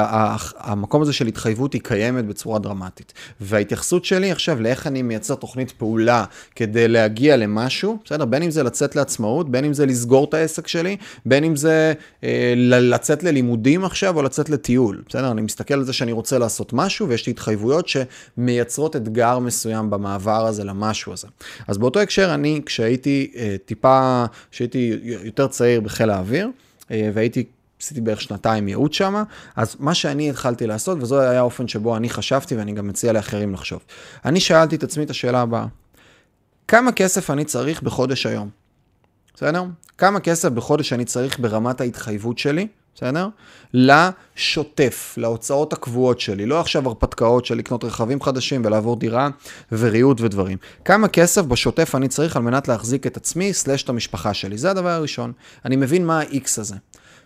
[0.58, 3.14] המקום הזה של התחייבות היא קיימת בצורה דרמטית.
[3.42, 6.24] וההתייחסות שלי עכשיו לאיך אני מייצר תוכנית פעולה
[6.56, 8.26] כדי להגיע למשהו, בסדר?
[8.26, 11.94] בין אם זה לצאת לעצמאות, בין אם זה לסגור את העסק שלי, בין אם זה
[12.24, 15.32] אה, לצאת ללימודים עכשיו או לצאת לטיול, בסדר?
[15.32, 20.48] אני מסתכל על זה שאני רוצה לעשות משהו ויש לי התחייבויות שמייצרות אתגר מסוים במעבר
[20.48, 21.28] הזה למשהו הזה.
[21.68, 26.50] אז באותו הקשר, אני, כשהייתי אה, טיפה, כשהייתי יותר צעיר, בחיל האוויר,
[26.92, 27.44] אה, והייתי,
[27.82, 29.24] עשיתי בערך שנתיים ייעוץ שם,
[29.56, 33.54] אז מה שאני התחלתי לעשות, וזו היה האופן שבו אני חשבתי, ואני גם מציע לאחרים
[33.54, 33.80] לחשוב.
[34.26, 35.66] אני שאלתי את עצמי את השאלה הבאה,
[36.68, 38.50] כמה כסף אני צריך בחודש היום?
[39.36, 39.64] בסדר?
[39.98, 43.28] כמה כסף בחודש אני צריך ברמת ההתחייבות שלי, בסדר?
[43.74, 49.30] לשוטף, להוצאות הקבועות שלי, לא עכשיו הרפתקאות של לקנות רכבים חדשים ולעבור דירה
[49.72, 50.58] וריהוט ודברים.
[50.86, 54.58] כמה כסף בשוטף אני צריך על מנת להחזיק את עצמי, סלש את המשפחה שלי.
[54.58, 55.32] זה הדבר הראשון.
[55.66, 56.76] אני מבין מה ה-X הזה.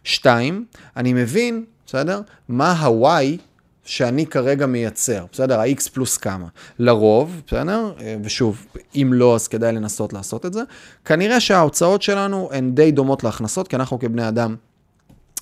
[0.04, 0.66] שתיים,
[0.98, 2.22] אני מבין, בסדר?
[2.50, 3.38] מה ה-Y
[3.86, 5.60] שאני כרגע מייצר, בסדר?
[5.60, 6.48] ה-X פלוס כמה.
[6.80, 7.94] לרוב, בסדר?
[8.24, 10.62] ושוב, אם לא, אז כדאי לנסות לעשות את זה.
[11.06, 14.56] כנראה שההוצאות שלנו הן די דומות להכנסות, כי אנחנו כבני אדם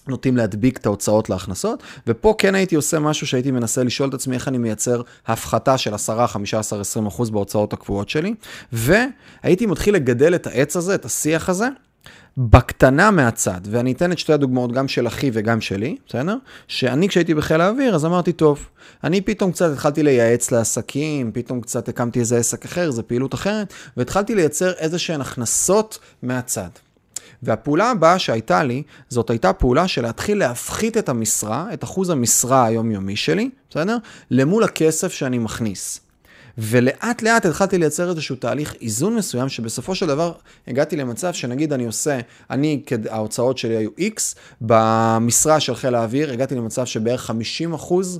[0.09, 4.35] נוטים להדביק את ההוצאות להכנסות, ופה כן הייתי עושה משהו שהייתי מנסה לשאול את עצמי
[4.35, 8.33] איך אני מייצר הפחתה של 10, 15, 20 אחוז בהוצאות הקבועות שלי,
[8.73, 11.67] והייתי מתחיל לגדל את העץ הזה, את השיח הזה,
[12.37, 16.35] בקטנה מהצד, ואני אתן את שתי הדוגמאות, גם של אחי וגם שלי, בסדר?
[16.67, 18.65] שאני כשהייתי בחיל האוויר, אז אמרתי, טוב,
[19.03, 23.73] אני פתאום קצת התחלתי לייעץ לעסקים, פתאום קצת הקמתי איזה עסק אחר, איזה פעילות אחרת,
[23.97, 26.69] והתחלתי לייצר איזה שהן הכנסות מהצד.
[27.43, 32.65] והפעולה הבאה שהייתה לי, זאת הייתה פעולה של להתחיל להפחית את המשרה, את אחוז המשרה
[32.65, 33.97] היומיומי שלי, בסדר?
[34.31, 36.01] למול הכסף שאני מכניס.
[36.57, 40.33] ולאט לאט התחלתי לייצר איזשהו תהליך איזון מסוים, שבסופו של דבר
[40.67, 44.21] הגעתי למצב שנגיד אני עושה, אני, ההוצאות שלי היו X,
[44.61, 48.19] במשרה של חיל האוויר הגעתי למצב שבערך 50 אחוז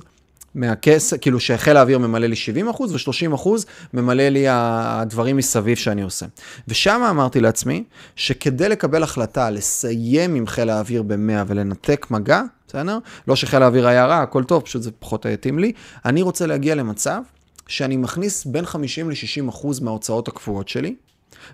[0.54, 6.02] מהכסף, כאילו שחיל האוויר ממלא לי 70 אחוז ו-30 אחוז ממלא לי הדברים מסביב שאני
[6.02, 6.26] עושה.
[6.68, 7.84] ושם אמרתי לעצמי,
[8.16, 12.98] שכדי לקבל החלטה לסיים עם חיל האוויר ב-100 ולנתק מגע, בסדר?
[13.28, 15.72] לא שחיל האוויר היה רע, הכל טוב, פשוט זה פחות התאים לי.
[16.04, 17.22] אני רוצה להגיע למצב
[17.66, 20.94] שאני מכניס בין 50 ל-60 אחוז מההוצאות הקבועות שלי,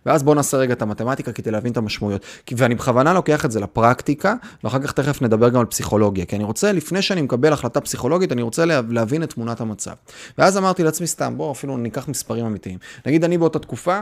[0.07, 2.23] ואז בואו נעשה רגע את המתמטיקה כדי להבין את המשמעויות.
[2.57, 6.45] ואני בכוונה לוקח את זה לפרקטיקה, ואחר כך תכף נדבר גם על פסיכולוגיה, כי אני
[6.45, 9.93] רוצה, לפני שאני מקבל החלטה פסיכולוגית, אני רוצה להבין את תמונת המצב.
[10.39, 12.79] ואז אמרתי לעצמי סתם, בואו אפילו ניקח מספרים אמיתיים.
[13.07, 14.01] נגיד אני באותה תקופה,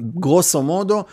[0.00, 1.04] גרוסו מודו,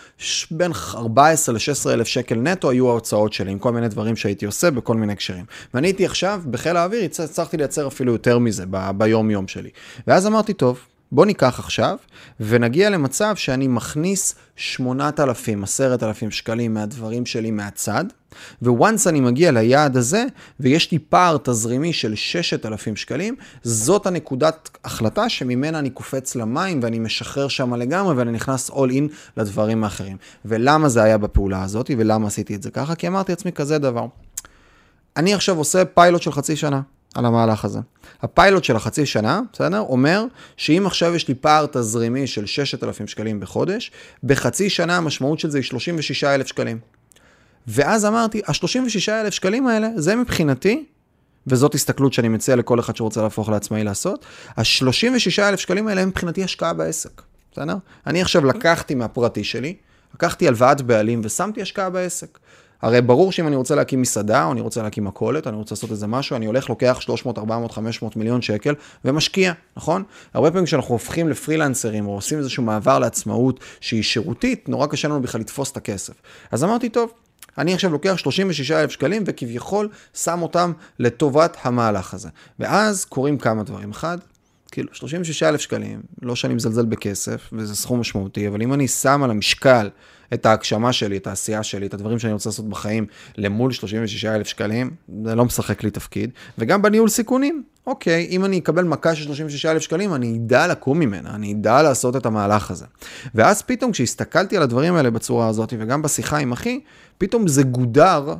[0.51, 4.71] בין 14 ל-16 אלף שקל נטו היו ההוצאות שלי, עם כל מיני דברים שהייתי עושה
[4.71, 5.45] בכל מיני הקשרים.
[5.73, 8.63] ואני הייתי עכשיו, בחיל האוויר, הצלחתי לייצר אפילו יותר מזה
[8.97, 9.69] ביום-יום שלי.
[10.07, 10.79] ואז אמרתי, טוב,
[11.11, 11.97] בוא ניקח עכשיו
[12.39, 18.05] ונגיע למצב שאני מכניס 8,000, 10,000 שקלים מהדברים שלי מהצד,
[18.61, 20.25] וואנס אני מגיע ליעד הזה
[20.59, 26.99] ויש לי פער תזרימי של 6,000 שקלים, זאת הנקודת החלטה שממנה אני קופץ למים ואני
[26.99, 30.17] משחרר שם לגמרי ואני נכנס all in לדברים האחרים.
[30.45, 32.95] ולמה זה היה בפעולה הזאת ולמה עשיתי את זה ככה?
[32.95, 34.05] כי אמרתי לעצמי כזה דבר.
[35.17, 36.81] אני עכשיו עושה פיילוט של חצי שנה.
[37.15, 37.79] על המהלך הזה.
[38.21, 39.79] הפיילוט של החצי שנה, בסדר?
[39.79, 40.25] אומר
[40.57, 43.91] שאם עכשיו יש לי פער תזרימי של 6,000 שקלים בחודש,
[44.23, 46.79] בחצי שנה המשמעות של זה היא 36,000 שקלים.
[47.67, 50.85] ואז אמרתי, ה-36,000 שקלים האלה, זה מבחינתי,
[51.47, 54.25] וזאת הסתכלות שאני מציע לכל אחד שרוצה להפוך לעצמאי לעשות,
[54.57, 57.75] ה-36,000 שקלים האלה הם מבחינתי השקעה בעסק, בסדר?
[58.07, 59.75] אני עכשיו לקחתי מהפרטי שלי,
[60.13, 62.39] לקחתי הלוואת בעלים ושמתי השקעה בעסק.
[62.81, 65.91] הרי ברור שאם אני רוצה להקים מסעדה, או אני רוצה להקים מכולת, אני רוצה לעשות
[65.91, 68.73] איזה משהו, אני הולך, לוקח 300, 400, 500 מיליון שקל
[69.05, 70.03] ומשקיע, נכון?
[70.33, 75.21] הרבה פעמים כשאנחנו הופכים לפרילנסרים, או עושים איזשהו מעבר לעצמאות שהיא שירותית, נורא קשה לנו
[75.21, 76.13] בכלל לתפוס את הכסף.
[76.51, 77.11] אז אמרתי, טוב,
[77.57, 82.29] אני עכשיו לוקח 36 אלף שקלים וכביכול שם אותם לטובת המהלך הזה.
[82.59, 83.91] ואז קורים כמה דברים.
[83.91, 84.17] אחד,
[84.71, 89.23] כאילו 36 אלף שקלים, לא שאני מזלזל בכסף, וזה סכום משמעותי, אבל אם אני שם
[89.23, 89.89] על המשקל
[90.33, 93.05] את ההגשמה שלי, את העשייה שלי, את הדברים שאני רוצה לעשות בחיים,
[93.37, 94.91] למול 36 אלף שקלים,
[95.25, 96.29] זה לא משחק לי תפקיד.
[96.57, 100.99] וגם בניהול סיכונים, אוקיי, אם אני אקבל מכה של 36 אלף שקלים, אני אדע לקום
[100.99, 102.85] ממנה, אני אדע לעשות את המהלך הזה.
[103.35, 106.79] ואז פתאום כשהסתכלתי על הדברים האלה בצורה הזאת, וגם בשיחה עם אחי,
[107.17, 108.35] פתאום זה גודר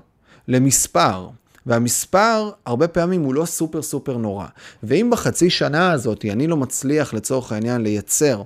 [0.47, 1.29] למספר.
[1.65, 4.45] והמספר, הרבה פעמים הוא לא סופר סופר נורא.
[4.83, 8.41] ואם בחצי שנה הזאת אני לא מצליח לצורך העניין לייצר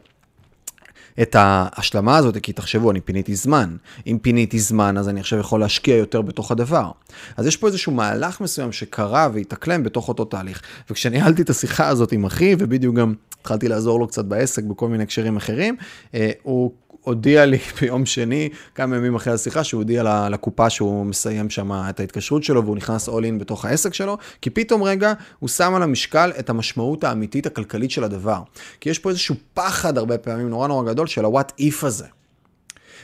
[1.21, 3.75] את ההשלמה הזאת, כי תחשבו, אני פיניתי זמן.
[4.07, 6.91] אם פיניתי זמן, אז אני עכשיו יכול להשקיע יותר בתוך הדבר.
[7.37, 10.61] אז יש פה איזשהו מהלך מסוים שקרה והתאקלם בתוך אותו תהליך.
[10.89, 15.03] וכשניהלתי את השיחה הזאת עם אחי, ובדיוק גם התחלתי לעזור לו קצת בעסק בכל מיני
[15.03, 15.75] הקשרים אחרים,
[16.13, 16.71] אה, הוא
[17.03, 21.99] הודיע לי ביום שני, כמה ימים אחרי השיחה, שהוא הודיע לקופה שהוא מסיים שם את
[21.99, 25.83] ההתקשרות שלו והוא נכנס all in בתוך העסק שלו, כי פתאום רגע הוא שם על
[25.83, 28.41] המשקל את המשמעות האמיתית הכלכלית של הדבר.
[28.79, 32.05] כי יש פה איזשהו פחד הרבה פעמים נורא נורא גדול של ה-what if הזה.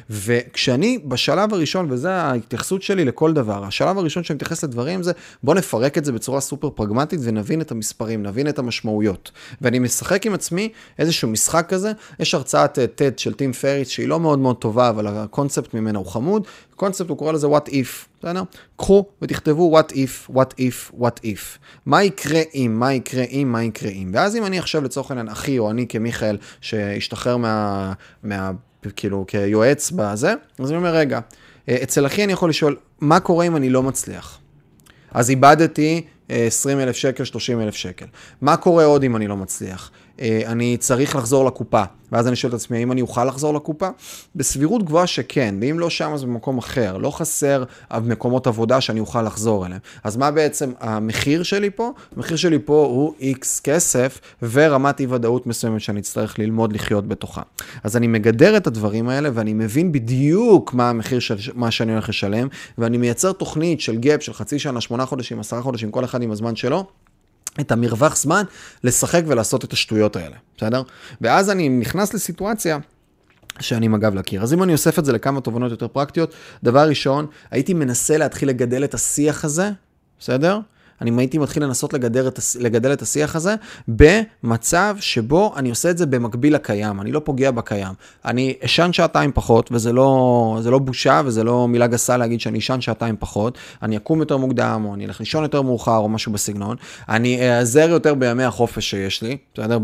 [0.09, 5.11] וכשאני בשלב הראשון, וזו ההתייחסות שלי לכל דבר, השלב הראשון שאני מתייחס לדברים זה,
[5.43, 9.31] בוא נפרק את זה בצורה סופר פרגמטית ונבין את המספרים, נבין את המשמעויות.
[9.61, 14.07] ואני משחק עם עצמי איזשהו משחק כזה, יש הרצאת TED אה, של טים פריס שהיא
[14.07, 18.07] לא מאוד מאוד טובה, אבל הקונספט ממנה הוא חמוד, קונספט הוא קורא לזה what if,
[18.19, 18.43] בסדר?
[18.77, 21.57] קחו ותכתבו what if, what if, what if.
[21.85, 24.11] מה יקרה אם, מה יקרה אם, מה יקרה אם.
[24.13, 27.93] ואז אם אני עכשיו לצורך העניין אחי או אני כמיכאל שהשתחרר מה...
[28.23, 28.51] מה
[28.95, 31.19] כאילו כיועץ בזה, אז אני אומר, רגע,
[31.69, 34.39] אה, אצל אחי אני יכול לשאול, מה קורה אם אני לא מצליח?
[35.11, 38.05] אז איבדתי 20 אלף שקל, 30 אלף שקל.
[38.41, 39.91] מה קורה עוד אם אני לא מצליח?
[40.21, 41.83] אה, אני צריך לחזור לקופה.
[42.11, 43.89] ואז אני שואל את עצמי, האם אני אוכל לחזור לקופה?
[44.35, 46.97] בסבירות גבוהה שכן, ואם לא שם אז במקום אחר.
[46.97, 47.63] לא חסר
[48.01, 49.81] מקומות עבודה שאני אוכל לחזור אליהם.
[50.03, 51.91] אז מה בעצם המחיר שלי פה?
[52.15, 57.41] המחיר שלי פה הוא X כסף ורמת אי ודאות מסוימת שאני אצטרך ללמוד לחיות בתוכה.
[57.83, 62.09] אז אני מגדר את הדברים האלה ואני מבין בדיוק מה המחיר של מה שאני הולך
[62.09, 66.21] לשלם, ואני מייצר תוכנית של גאפ של חצי שנה, שמונה חודשים, עשרה חודשים, כל אחד
[66.21, 66.85] עם הזמן שלו.
[67.59, 68.43] את המרווח זמן
[68.83, 70.83] לשחק ולעשות את השטויות האלה, בסדר?
[71.21, 72.77] ואז אני נכנס לסיטואציה
[73.59, 74.43] שאני מג"ב להכיר.
[74.43, 76.33] אז אם אני אוסף את זה לכמה תובנות יותר פרקטיות,
[76.63, 79.71] דבר ראשון, הייתי מנסה להתחיל לגדל את השיח הזה,
[80.19, 80.59] בסדר?
[81.01, 83.55] אני הייתי מתחיל לנסות לגדר את, לגדל את השיח הזה
[83.87, 87.93] במצב שבו אני עושה את זה במקביל לקיים, אני לא פוגע בקיים.
[88.25, 92.81] אני אשן שעתיים פחות, וזה לא, לא בושה וזה לא מילה גסה להגיד שאני אשן
[92.81, 96.75] שעתיים פחות, אני אקום יותר מוקדם, או אני אלך לישון יותר מאוחר, או משהו בסגנון.
[97.09, 99.79] אני אעזר יותר בימי החופש שיש לי, בסדר?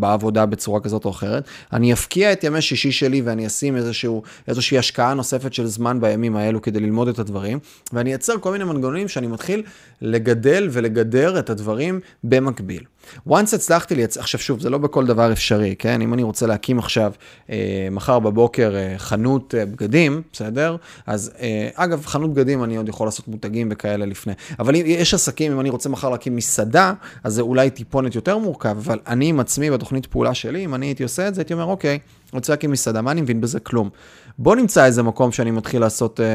[0.00, 1.44] בעבודה בצורה כזאת או אחרת.
[1.72, 6.36] אני אפקיע את ימי שישי שלי ואני אשים איזשהו, איזושהי השקעה נוספת של זמן בימים
[6.36, 7.58] האלו כדי ללמוד את הדברים,
[7.92, 9.62] ואני אייצר כל מיני מנגנונים שאני מתחיל
[10.00, 10.31] לגדל.
[10.32, 12.84] לגדל ולגדר את הדברים במקביל.
[13.28, 16.02] once הצלחתי לי, עכשיו שוב, זה לא בכל דבר אפשרי, כן?
[16.02, 17.12] אם אני רוצה להקים עכשיו,
[17.50, 20.76] אה, מחר בבוקר, אה, חנות אה, בגדים, בסדר?
[21.06, 24.32] אז אה, אגב, חנות בגדים אני עוד יכול לעשות מותגים וכאלה לפני.
[24.58, 26.92] אבל אם יש עסקים, אם אני רוצה מחר להקים מסעדה,
[27.24, 30.86] אז זה אולי טיפונת יותר מורכב, אבל אני עם עצמי בתוכנית פעולה שלי, אם אני
[30.86, 31.98] הייתי עושה את זה, הייתי אומר, אוקיי,
[32.32, 33.60] רוצה להקים מסעדה, מה אני מבין בזה?
[33.60, 33.90] כלום.
[34.38, 36.26] בוא נמצא איזה מקום שאני מתחיל לעשות, אה,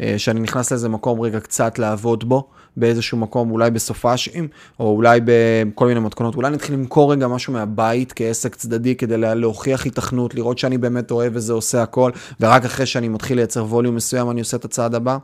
[0.00, 2.48] אה, שאני נכנס לאיזה מקום רגע קצת לעבוד בו.
[2.76, 4.48] באיזשהו מקום, אולי בסופאשים,
[4.80, 6.34] או אולי בכל מיני מתכונות.
[6.34, 11.32] אולי נתחיל למכור רגע משהו מהבית כעסק צדדי כדי להוכיח התכנות, לראות שאני באמת אוהב
[11.36, 15.18] וזה עושה הכל, ורק אחרי שאני מתחיל לייצר ווליום מסוים אני עושה את הצעד הבא.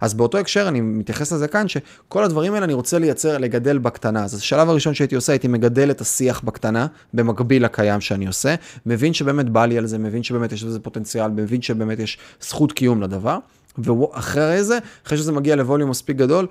[0.00, 4.24] אז באותו הקשר אני מתייחס לזה כאן, שכל הדברים האלה אני רוצה לייצר, לגדל בקטנה.
[4.24, 8.54] אז השלב הראשון שהייתי עושה, הייתי מגדל את השיח בקטנה, במקביל לקיים שאני עושה,
[8.86, 12.72] מבין שבאמת בא לי על זה, מבין שבאמת יש לזה פוטנציאל, מבין שבאמת יש זכות
[12.72, 13.38] קיום לדבר.
[13.78, 16.46] ואחרי זה, אחרי שזה מגיע לווליום מספיק גדול,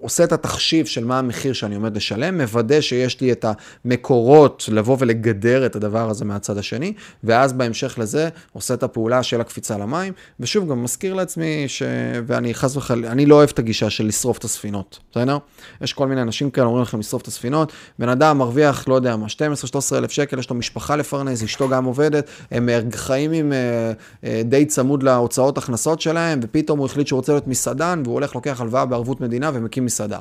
[0.00, 3.44] עושה את התחשיב של מה המחיר שאני עומד לשלם, מוודא שיש לי את
[3.84, 6.92] המקורות לבוא ולגדר את הדבר הזה מהצד השני,
[7.24, 11.82] ואז בהמשך לזה עושה את הפעולה של הקפיצה למים, ושוב, גם מזכיר לעצמי ש...
[12.26, 15.38] ואני חס וחלילה, אני לא אוהב את הגישה של לשרוף את הספינות, בסדר?
[15.80, 19.16] יש כל מיני אנשים כאלה אומרים לכם לשרוף את הספינות, בן אדם מרוויח, לא יודע
[19.16, 23.92] מה, 12-13 אלף שקל, יש לו משפחה לפרנס, אשתו גם עובדת, הם חיים עם אה,
[24.24, 28.34] אה, די צמוד להוצאות הכנסות שלהם, ופתאום הוא החליט שהוא רוצה להיות מסעדן, והוא הולך,
[28.34, 30.18] לוקח הלוואה בערבות מדינה ומקים מסעדה.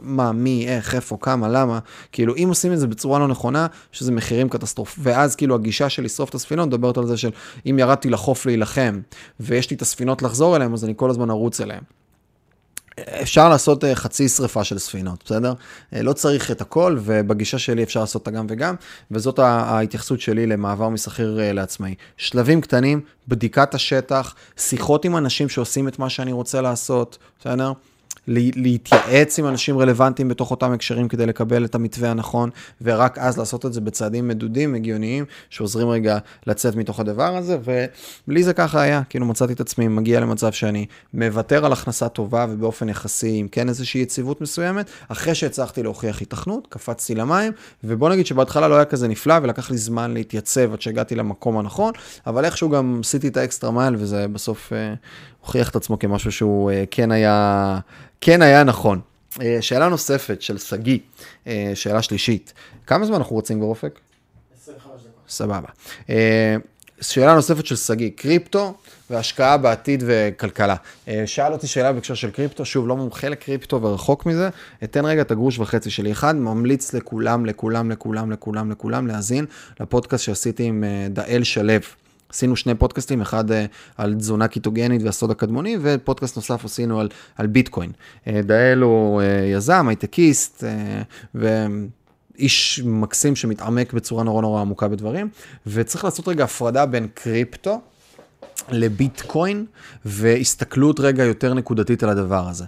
[0.00, 1.78] מה, מי, איך, איפה, כמה, למה.
[2.12, 4.98] כאילו, אם עושים את זה בצורה לא נכונה, שזה מחירים קטסטרופ.
[5.02, 7.30] ואז כאילו הגישה של לשרוף את הספינות מדברת על זה של
[7.66, 9.00] אם ירדתי לחוף להילחם,
[9.40, 11.82] ויש לי את הספינות לחזור אליהם, אז אני כל הזמן ארוץ אליהם.
[13.22, 15.52] אפשר לעשות אה, חצי שריפה של ספינות, בסדר?
[15.94, 18.74] אה, לא צריך את הכל, ובגישה שלי אפשר לעשות את הגם וגם,
[19.10, 21.94] וזאת ההתייחסות שלי למעבר משכיר אה, לעצמאי.
[22.16, 27.72] שלבים קטנים, בדיקת השטח, שיחות עם אנשים שעושים את מה שאני רוצה לעשות, בסדר?
[28.28, 32.50] להתייעץ עם אנשים רלוונטיים בתוך אותם הקשרים כדי לקבל את המתווה הנכון,
[32.82, 37.58] ורק אז לעשות את זה בצעדים מדודים, הגיוניים, שעוזרים רגע לצאת מתוך הדבר הזה,
[38.28, 42.46] ולי זה ככה היה, כאילו מצאתי את עצמי מגיע למצב שאני מוותר על הכנסה טובה
[42.50, 47.52] ובאופן יחסי עם כן איזושהי יציבות מסוימת, אחרי שהצלחתי להוכיח התכנות, קפצתי למים,
[47.84, 51.92] ובוא נגיד שבהתחלה לא היה כזה נפלא, ולקח לי זמן להתייצב עד שהגעתי למקום הנכון,
[52.26, 54.94] אבל איכשהו גם עשיתי את האקסטרה מייל, וזה בסוף אה,
[55.48, 57.78] הוכיח את עצמו כמשהו שהוא אה, כן היה,
[58.20, 59.00] כן היה נכון.
[59.40, 60.98] אה, שאלה נוספת של שגיא,
[61.46, 62.52] אה, שאלה שלישית.
[62.86, 63.98] כמה זמן אנחנו רוצים באופק?
[64.62, 65.12] 25 דקות.
[65.28, 65.68] סבבה.
[67.00, 68.74] שאלה נוספת של שגיא, קריפטו
[69.10, 70.76] והשקעה בעתיד וכלכלה.
[71.26, 74.48] שאל אותי שאלה בהקשר של קריפטו, שוב, לא מומחה לקריפטו ורחוק מזה,
[74.84, 76.12] אתן רגע את הגרוש וחצי שלי.
[76.12, 79.46] אחד, ממליץ לכולם, לכולם, לכולם, לכולם, לכולם להאזין
[79.80, 81.72] לפודקאסט שעשיתי עם דאל שלו.
[82.30, 83.64] עשינו שני פודקאסטים, אחד אה,
[83.96, 87.92] על תזונה קיטוגנית והסוד הקדמוני, ופודקאסט נוסף עשינו על, על ביטקוין.
[88.26, 90.64] אה, דאל הוא אה, יזם, הייטקיסט,
[91.34, 95.28] ואיש מקסים שמתעמק בצורה נורא נורא עמוקה בדברים,
[95.66, 97.80] וצריך לעשות רגע הפרדה בין קריפטו.
[98.70, 99.66] לביטקוין,
[100.04, 102.64] והסתכלות רגע יותר נקודתית על הדבר הזה.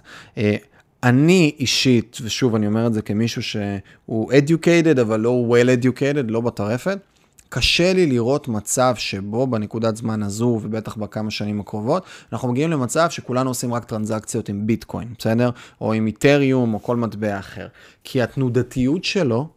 [1.03, 6.41] אני אישית, ושוב, אני אומר את זה כמישהו שהוא educated, אבל לא well educated, לא
[6.41, 6.97] בטרפת,
[7.53, 13.09] קשה לי לראות מצב שבו בנקודת זמן הזו, ובטח בכמה שנים הקרובות, אנחנו מגיעים למצב
[13.09, 15.49] שכולנו עושים רק טרנזקציות עם ביטקוין, בסדר?
[15.81, 17.67] או עם איתריום, או כל מטבע אחר.
[18.03, 19.47] כי התנודתיות שלו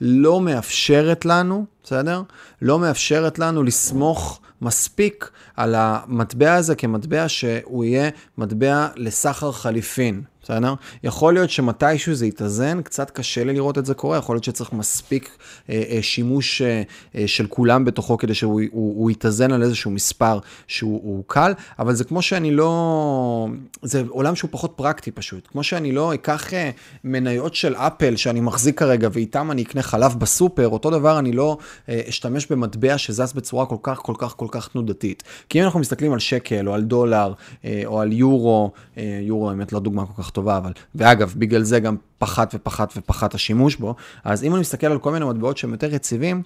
[0.00, 2.22] לא מאפשרת לנו, בסדר?
[2.62, 10.74] לא מאפשרת לנו לסמוך מספיק על המטבע הזה כמטבע שהוא יהיה מטבע לסחר חליפין, בסדר?
[11.04, 14.72] יכול להיות שמתישהו זה יתאזן, קצת קשה לי לראות את זה קורה, יכול להיות שצריך
[14.72, 15.30] מספיק
[15.70, 16.82] אה, אה, שימוש אה,
[17.14, 21.94] אה, של כולם בתוכו כדי שהוא הוא, הוא יתאזן על איזשהו מספר שהוא קל, אבל
[21.94, 23.48] זה כמו שאני לא...
[23.82, 25.48] זה עולם שהוא פחות פרקטי פשוט.
[25.52, 26.70] כמו שאני לא אקח אה,
[27.04, 31.58] מניות של אפל שאני מחזיק כרגע ואיתם אני אקנה חלב בסופר, אותו דבר אני לא
[31.88, 35.22] אה, אשתמש במטבע שזז בצורה כל כך כל כך כל כך תנודתית.
[35.48, 37.32] כי אם אנחנו מסתכלים על שקל או על דולר
[37.64, 41.62] אה, או על יורו, אה, יורו האמת לא דוגמה כל כך טובה, אבל, ואגב, בגלל
[41.62, 43.94] זה גם פחת ופחת ופחת השימוש בו,
[44.24, 46.42] אז אם אני מסתכל על כל מיני מטבעות שהם יותר יציבים,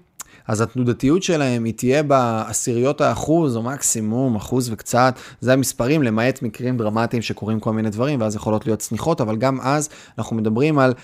[0.49, 6.77] אז התנודתיות שלהם היא תהיה בעשיריות האחוז, או מקסימום אחוז וקצת, זה המספרים, למעט מקרים
[6.77, 10.95] דרמטיים שקורים כל מיני דברים, ואז יכולות להיות צניחות, אבל גם אז אנחנו מדברים על...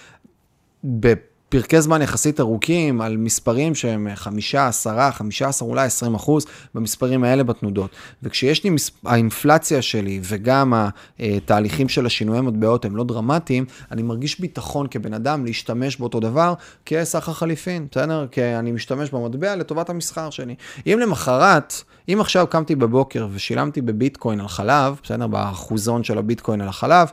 [1.49, 7.45] פרקי זמן יחסית ארוכים, על מספרים שהם 5, 10, 15, אולי 20 אחוז, במספרים האלה
[7.45, 7.91] בתנודות.
[8.23, 8.91] וכשיש לי, מס...
[9.05, 10.75] האינפלציה שלי וגם
[11.19, 16.55] התהליכים של השינויי מטבעות הם לא דרמטיים, אני מרגיש ביטחון כבן אדם להשתמש באותו דבר
[16.87, 18.27] כסחר חליפין, בסדר?
[18.31, 20.55] כי אני משתמש במטבע לטובת המסחר שלי.
[20.87, 21.75] אם למחרת,
[22.09, 25.27] אם עכשיו קמתי בבוקר ושילמתי בביטקוין על חלב, בסדר?
[25.27, 27.09] באחוזון של הביטקוין על החלב,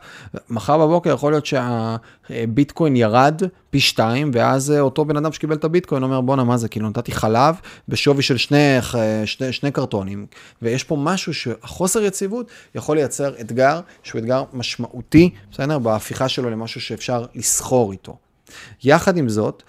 [0.49, 1.45] מחר בבוקר יכול להיות
[2.27, 6.67] שהביטקוין ירד פי שתיים, ואז אותו בן אדם שקיבל את הביטקוין אומר, בואנה, מה זה?
[6.67, 7.55] כאילו, נתתי חלב
[7.87, 8.77] בשווי של שני,
[9.25, 10.25] שני, שני קרטונים,
[10.61, 15.79] ויש פה משהו שהחוסר יציבות יכול לייצר אתגר שהוא אתגר משמעותי, בסדר?
[15.79, 18.17] בהפיכה שלו למשהו שאפשר לסחור איתו.
[18.83, 19.63] יחד עם זאת,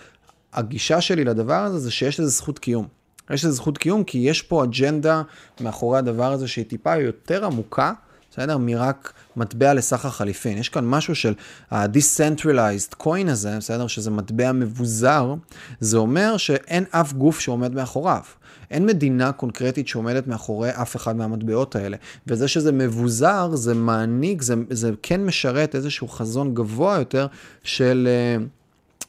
[0.53, 2.87] הגישה שלי לדבר הזה זה שיש לזה זכות קיום.
[3.31, 5.23] יש לזה זכות קיום כי יש פה אג'נדה
[5.61, 7.93] מאחורי הדבר הזה שהיא טיפה יותר עמוקה,
[8.31, 8.59] בסדר?
[8.59, 10.59] מרק מטבע לסחר חליפין.
[10.59, 11.35] יש כאן משהו של
[11.71, 13.87] ה-decentralized coin הזה, בסדר?
[13.87, 15.35] שזה מטבע מבוזר,
[15.81, 18.23] זה אומר שאין אף גוף שעומד מאחוריו.
[18.71, 21.97] אין מדינה קונקרטית שעומדת מאחורי אף אחד מהמטבעות האלה.
[22.27, 27.27] וזה שזה מבוזר, זה מעניק, זה, זה כן משרת איזשהו חזון גבוה יותר
[27.63, 28.45] של, אה,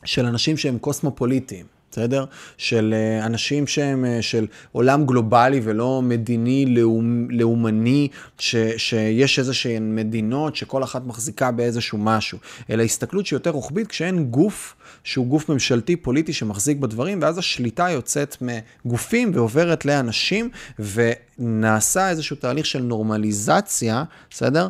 [0.03, 1.74] של אנשים שהם קוסמופוליטיים.
[1.95, 2.25] בסדר?
[2.57, 9.53] של אה, אנשים שהם אה, של עולם גלובלי ולא מדיני, לאומ, לאומני, ש, שיש איזה
[9.53, 12.37] שהן מדינות שכל אחת מחזיקה באיזשהו משהו,
[12.69, 17.89] אלא הסתכלות שהיא יותר רוחבית כשאין גוף שהוא גוף ממשלתי פוליטי שמחזיק בדברים, ואז השליטה
[17.89, 24.67] יוצאת מגופים ועוברת לאנשים, ונעשה איזשהו תהליך של נורמליזציה, בסדר?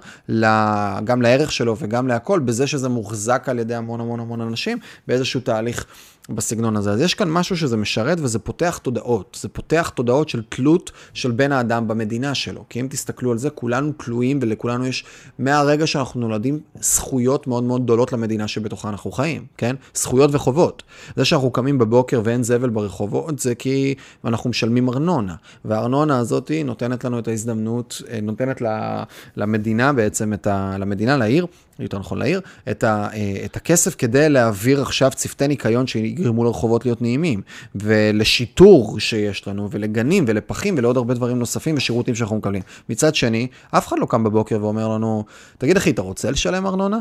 [1.03, 5.39] גם לערך שלו וגם להכל, בזה שזה מוחזק על ידי המון המון המון אנשים, באיזשהו
[5.39, 5.85] תהליך
[6.29, 6.91] בסגנון הזה.
[6.91, 9.37] אז יש כאן משהו שזה משרת וזה פותח תודעות.
[9.41, 12.63] זה פותח תודעות של תלות של בן האדם במדינה שלו.
[12.69, 15.05] כי אם תסתכלו על זה, כולנו תלויים ולכולנו יש,
[15.39, 19.75] מהרגע שאנחנו נולדים, זכויות מאוד מאוד גדולות למדינה שבתוכה אנחנו חיים, כן?
[19.93, 20.83] זכויות וחובות.
[21.15, 25.35] זה שאנחנו קמים בבוקר ואין זבל ברחובות, זה כי אנחנו משלמים ארנונה.
[25.65, 28.61] והארנונה הזאת נותנת לנו את ההזדמנות, אה, נותנת
[29.37, 31.45] למדינה בעצם, ה, למדינה, לעיר,
[31.79, 36.85] יותר נכון לעיר, את, ה, אה, את הכסף כדי להעביר עכשיו צוותי ניקיון שיגרמו לרחובות
[36.85, 37.41] להיות נעימים,
[37.75, 42.61] ולשיטור שיש לנו, ולגנים, ולפחים, ולעוד הרבה דברים נוספים ושירותים שאנחנו מקבלים.
[42.89, 45.23] מצד שני, אף אחד לא קם בבוקר ואומר לנו,
[45.57, 46.99] תגיד אחי, אתה רוצה לשלם ארנונה?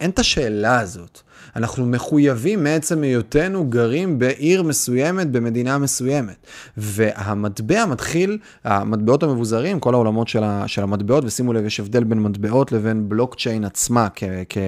[0.00, 1.20] אין את השאלה הזאת.
[1.56, 6.46] אנחנו מחויבים מעצם היותנו גרים בעיר מסוימת, במדינה מסוימת.
[6.76, 12.22] והמטבע מתחיל, המטבעות המבוזרים, כל העולמות של, ה, של המטבעות, ושימו לב, יש הבדל בין
[12.22, 14.58] מטבעות לבין בלוקצ'יין עצמה, כ, כ,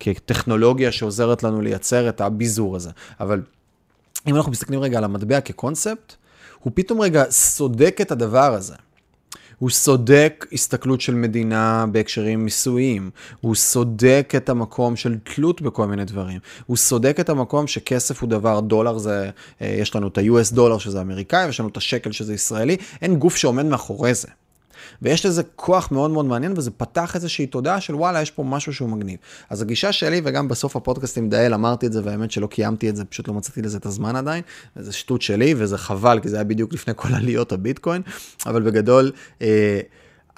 [0.00, 2.90] כטכנולוגיה שעוזרת לנו לייצר את הביזור הזה.
[3.20, 3.42] אבל
[4.26, 6.14] אם אנחנו מסתכלים רגע על המטבע כקונספט,
[6.58, 8.74] הוא פתאום רגע סודק את הדבר הזה.
[9.58, 16.04] הוא סודק הסתכלות של מדינה בהקשרים מיסויים, הוא סודק את המקום של תלות בכל מיני
[16.04, 19.30] דברים, הוא סודק את המקום שכסף הוא דבר, דולר זה,
[19.62, 23.16] אה, יש לנו את ה-US דולר שזה אמריקאי, ויש לנו את השקל שזה ישראלי, אין
[23.16, 24.28] גוף שעומד מאחורי זה.
[25.02, 28.74] ויש לזה כוח מאוד מאוד מעניין, וזה פתח איזושהי תודעה של וואלה, יש פה משהו
[28.74, 29.16] שהוא מגניב.
[29.50, 32.96] אז הגישה שלי, וגם בסוף הפודקאסט עם דאל אמרתי את זה, והאמת שלא קיימתי את
[32.96, 34.42] זה, פשוט לא מצאתי לזה את הזמן עדיין,
[34.76, 38.02] וזה שטות שלי, וזה חבל, כי זה היה בדיוק לפני כל עליות הביטקוין,
[38.46, 39.12] אבל בגדול,
[39.42, 39.80] אה,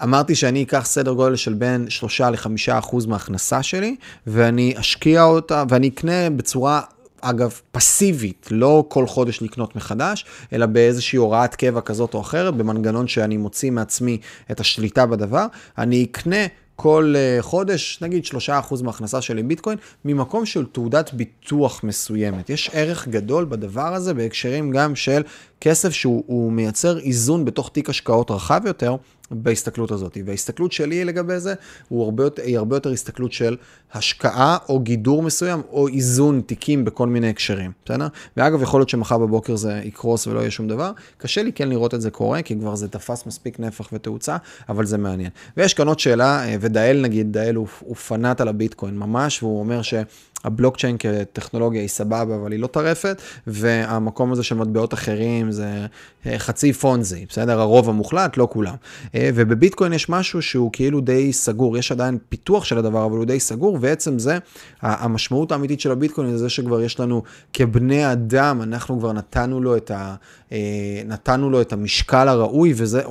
[0.03, 2.49] אמרתי שאני אקח סדר גודל של בין 3 ל-5
[2.79, 6.81] אחוז מההכנסה שלי, ואני אשקיע אותה, ואני אקנה בצורה
[7.21, 13.09] אגב, פסיבית, לא כל חודש לקנות מחדש, אלא באיזושהי הוראת קבע כזאת או אחרת, במנגנון
[13.09, 14.19] שאני מוציא מעצמי
[14.51, 15.47] את השליטה בדבר,
[15.79, 16.47] אני אקנה
[16.83, 22.51] כל uh, חודש, נגיד 3% מההכנסה שלי ביטקוין, ממקום של תעודת ביטוח מסוימת.
[22.51, 25.23] יש ערך גדול בדבר הזה בהקשרים גם של
[25.61, 28.97] כסף שהוא מייצר איזון בתוך תיק השקעות רחב יותר,
[29.31, 30.19] בהסתכלות הזאת.
[30.27, 31.55] וההסתכלות שלי לגבי זה
[31.89, 33.57] הוא הרבה, היא הרבה יותר הסתכלות של
[33.93, 38.09] השקעה או גידור מסוים או איזון תיקים בכל מיני הקשרים, בסדר?
[38.37, 40.93] ואגב, יכול להיות שמחר בבוקר זה יקרוס ולא יהיה שום דבר.
[41.19, 44.37] קשה לי כן לראות את זה קורה, כי כבר זה תפס מספיק נפח ותאוצה,
[44.69, 45.31] אבל זה מעניין.
[45.57, 49.61] ויש כאן עוד שאלה, אה, ודאל נגיד, דאל הוא, הוא פנאט על הביטקוין ממש, והוא
[49.61, 49.95] אומר ש...
[50.45, 55.87] הבלוקצ'יין כטכנולוגיה היא סבבה, אבל היא לא טרפת, והמקום הזה של מטבעות אחרים זה
[56.27, 57.61] אה, חצי פונזי, בסדר?
[57.61, 58.75] הרוב המוחלט, לא כולם.
[59.15, 63.25] אה, ובביטקוין יש משהו שהוא כאילו די סגור, יש עדיין פיתוח של הדבר, אבל הוא
[63.25, 64.39] די סגור, ועצם זה,
[64.83, 67.23] המשמעות האמיתית של הביטקוין זה שכבר יש לנו
[67.53, 70.15] כבני אדם, אנחנו כבר נתנו לו את, ה,
[70.53, 70.59] אה,
[71.07, 73.03] נתנו לו את המשקל הראוי, וזה...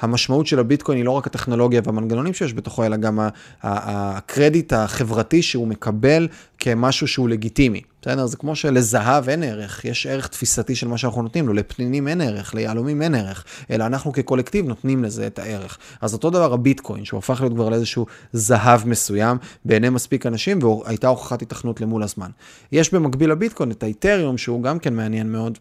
[0.00, 3.20] המשמעות של הביטקוין היא לא רק הטכנולוגיה והמנגנונים שיש בתוכו, אלא גם
[3.62, 7.80] הקרדיט החברתי שהוא מקבל כמשהו שהוא לגיטימי.
[8.02, 8.26] בסדר?
[8.26, 12.20] זה כמו שלזהב אין ערך, יש ערך תפיסתי של מה שאנחנו נותנים לו, לפנינים אין
[12.20, 15.78] ערך, ליהלומים אין ערך, אלא אנחנו כקולקטיב נותנים לזה את הערך.
[16.00, 21.08] אז אותו דבר הביטקוין, שהוא הפך להיות כבר לאיזשהו זהב מסוים בעיני מספיק אנשים, והייתה
[21.08, 22.30] הוכחת התכנות למול הזמן.
[22.72, 25.58] יש במקביל לביטקוין את האיתריום, שהוא גם כן מעניין מאוד.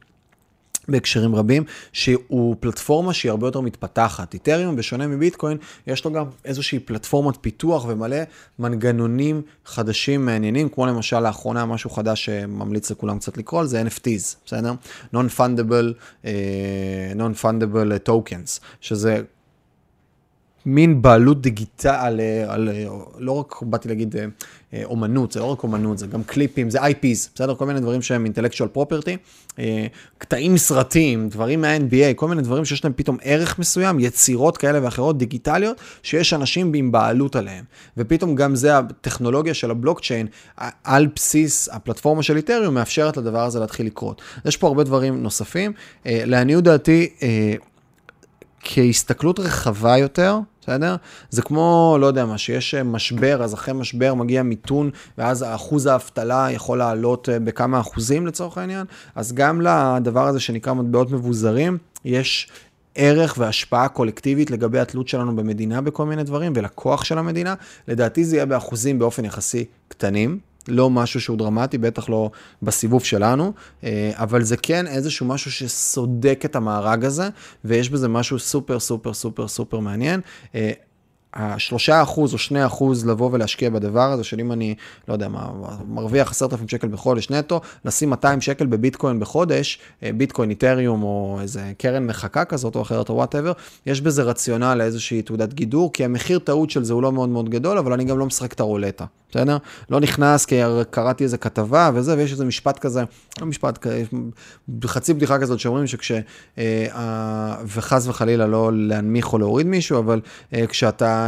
[0.87, 4.33] בהקשרים רבים, שהוא פלטפורמה שהיא הרבה יותר מתפתחת.
[4.33, 8.17] איתריום, בשונה מביטקוין, יש לו גם איזושהי פלטפורמת פיתוח ומלא
[8.59, 14.35] מנגנונים חדשים מעניינים, כמו למשל לאחרונה משהו חדש שממליץ לכולם קצת לקרוא על זה, NFTs,
[14.45, 14.73] בסדר?
[15.13, 16.27] Non-Fundable, uh,
[17.15, 19.21] Non-Fundable Tokens, שזה
[20.67, 22.69] מין בעלות דיגיטל, על, על,
[23.17, 24.25] לא רק באתי להגיד אה,
[24.73, 27.55] אה, אומנות, זה לא רק אומנות, זה גם קליפים, זה IPs, בסדר?
[27.55, 28.25] כל מיני דברים שהם
[28.75, 29.17] property,
[29.59, 34.79] אה, קטעים מסרטים, דברים מה-NBA, כל מיני דברים שיש להם פתאום ערך מסוים, יצירות כאלה
[34.83, 37.63] ואחרות דיגיטליות, שיש אנשים עם בעלות עליהם.
[37.97, 40.27] ופתאום גם זה הטכנולוגיה של הבלוקצ'יין,
[40.83, 44.21] על בסיס הפלטפורמה של איתריום, מאפשרת לדבר הזה להתחיל לקרות.
[44.45, 45.71] יש פה הרבה דברים נוספים.
[46.05, 47.09] לעניות דעתי,
[48.61, 50.95] כהסתכלות רחבה יותר, בסדר?
[51.29, 55.85] זה כמו, לא יודע מה, שיש אה, משבר, אז אחרי משבר מגיע מיתון, ואז אחוז
[55.85, 58.85] האבטלה יכול לעלות אה, בכמה אחוזים לצורך העניין.
[59.15, 62.49] אז גם לדבר הזה שנקרא מטבעות מבוזרים, יש
[62.95, 67.55] ערך והשפעה קולקטיבית לגבי התלות שלנו במדינה בכל מיני דברים, ולכוח של המדינה.
[67.87, 72.29] לדעתי זה יהיה באחוזים באופן יחסי קטנים, לא משהו שהוא דרמטי, בטח לא
[72.61, 73.53] בסיבוב שלנו,
[73.83, 77.29] אה, אבל זה כן איזשהו משהו שסודק את המארג הזה,
[77.65, 80.21] ויש בזה משהו super super super super מעניין.
[81.33, 84.75] השלושה אחוז או שני אחוז לבוא ולהשקיע בדבר הזה, של אם אני,
[85.07, 85.49] לא יודע מה,
[85.87, 91.37] מרוויח עשרת אלפים שקל בחודש נטו, לשים 200 שקל בביטקוין בחודש, אה, ביטקוין, איתריום או
[91.41, 93.51] איזה קרן מחקה כזאת או אחרת או whatever,
[93.85, 97.49] יש בזה רציונל לאיזושהי תעודת גידור, כי המחיר טעות של זה הוא לא מאוד מאוד
[97.49, 99.05] גדול, אבל אני גם לא משחק את הרולטה.
[99.31, 99.57] בסדר?
[99.89, 100.55] לא נכנס כי
[100.89, 103.03] קראתי איזה כתבה וזה, ויש איזה משפט כזה,
[103.41, 103.85] לא משפט,
[104.85, 106.11] חצי בדיחה כזאת שאומרים שכש...
[106.57, 110.21] אה, וחס וחלילה לא להנמיך או להוריד מישהו, אבל
[110.53, 110.67] אה,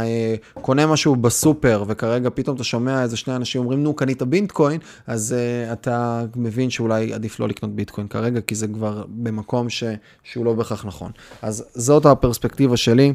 [0.02, 4.80] אה, קונה משהו בסופר וכרגע פתאום אתה שומע איזה שני אנשים אומרים, נו, קנית ביטקוין,
[5.06, 5.34] אז
[5.72, 9.84] אתה מבין שאולי עדיף לא לקנות ביטקוין כרגע, כי זה כבר במקום ש...
[10.22, 11.12] שהוא לא בהכרח נכון.
[11.42, 13.12] אז זאת הפרספקטיבה שלי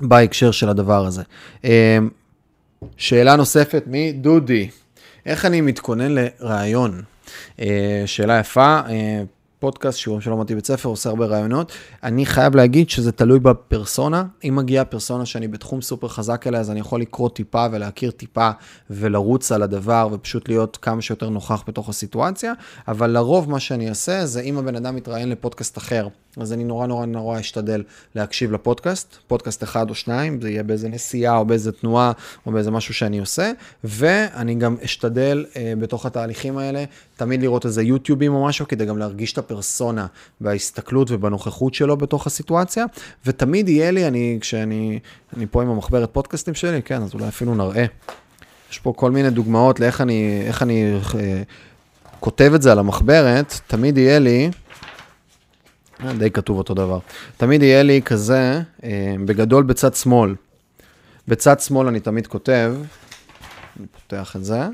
[0.00, 1.22] בהקשר של הדבר הזה.
[2.96, 4.68] שאלה נוספת מדודי,
[5.26, 7.02] איך אני מתכונן לרעיון?
[7.60, 9.22] אה, שאלה יפה, אה,
[9.58, 11.72] פודקאסט, שיעורים שלא למדתי בית ספר, עושה הרבה רעיונות.
[12.02, 14.24] אני חייב להגיד שזה תלוי בפרסונה.
[14.44, 18.50] אם מגיעה פרסונה שאני בתחום סופר חזק אליה, אז אני יכול לקרוא טיפה ולהכיר טיפה
[18.90, 22.52] ולרוץ על הדבר ופשוט להיות כמה שיותר נוכח בתוך הסיטואציה.
[22.88, 26.08] אבל לרוב מה שאני אעשה זה אם הבן אדם מתראיין לפודקאסט אחר,
[26.40, 27.82] אז אני נורא נורא נורא אשתדל
[28.14, 32.12] להקשיב לפודקאסט, פודקאסט אחד או שניים, זה יהיה באיזה נסיעה או באיזה תנועה
[32.46, 33.52] או באיזה משהו שאני עושה,
[33.84, 36.84] ואני גם אשתדל אה, בתוך התהליכים האלה
[37.16, 40.06] תמיד לראות איזה יוטיובים או משהו כדי גם להרגיש את הפרסונה
[40.40, 42.84] בהסתכלות ובנוכחות שלו בתוך הסיטואציה,
[43.26, 44.98] ותמיד יהיה לי, אני, כשאני
[45.36, 47.84] אני פה עם המחברת פודקאסטים שלי, כן, אז אולי אפילו נראה.
[48.70, 51.42] יש פה כל מיני דוגמאות לאיך אני, איך אני אה,
[52.20, 54.50] כותב את זה על המחברת, תמיד יהיה לי...
[56.04, 56.98] אה, די כתוב אותו דבר.
[57.36, 60.34] תמיד יהיה לי כזה, אה, בגדול בצד שמאל.
[61.28, 62.74] בצד שמאל אני תמיד כותב,
[63.78, 64.66] אני פותח את זה.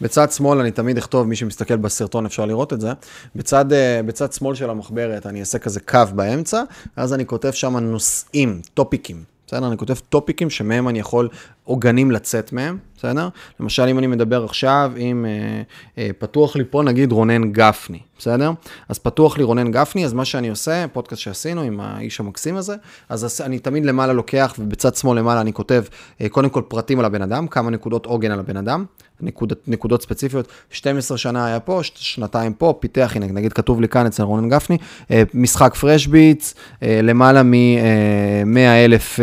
[0.00, 2.92] בצד שמאל אני תמיד אכתוב, מי שמסתכל בסרטון אפשר לראות את זה,
[3.36, 6.62] בצד, אה, בצד שמאל של המחברת אני אעשה כזה קו באמצע,
[6.96, 9.37] ואז אני כותב שם נושאים, טופיקים.
[9.48, 9.66] בסדר?
[9.66, 11.28] אני כותב טופיקים שמהם אני יכול
[11.64, 13.28] עוגנים לצאת מהם, בסדר?
[13.60, 15.62] למשל, אם אני מדבר עכשיו עם, אה,
[15.98, 18.50] אה, פתוח לי פה נגיד רונן גפני, בסדר?
[18.88, 22.76] אז פתוח לי רונן גפני, אז מה שאני עושה, פודקאסט שעשינו עם האיש המקסים הזה,
[23.08, 25.84] אז אני תמיד למעלה לוקח, ובצד שמאל למעלה אני כותב
[26.20, 28.84] אה, קודם כל פרטים על הבן אדם, כמה נקודות עוגן על הבן אדם,
[29.20, 34.06] נקוד, נקודות ספציפיות, 12 שנה היה פה, שנתיים פה, פיתח, הנה נגיד כתוב לי כאן
[34.06, 34.78] אצל רונן גפני,
[35.10, 39.20] אה, משחק פרש ביטס, אה, למעלה מ-100 אלף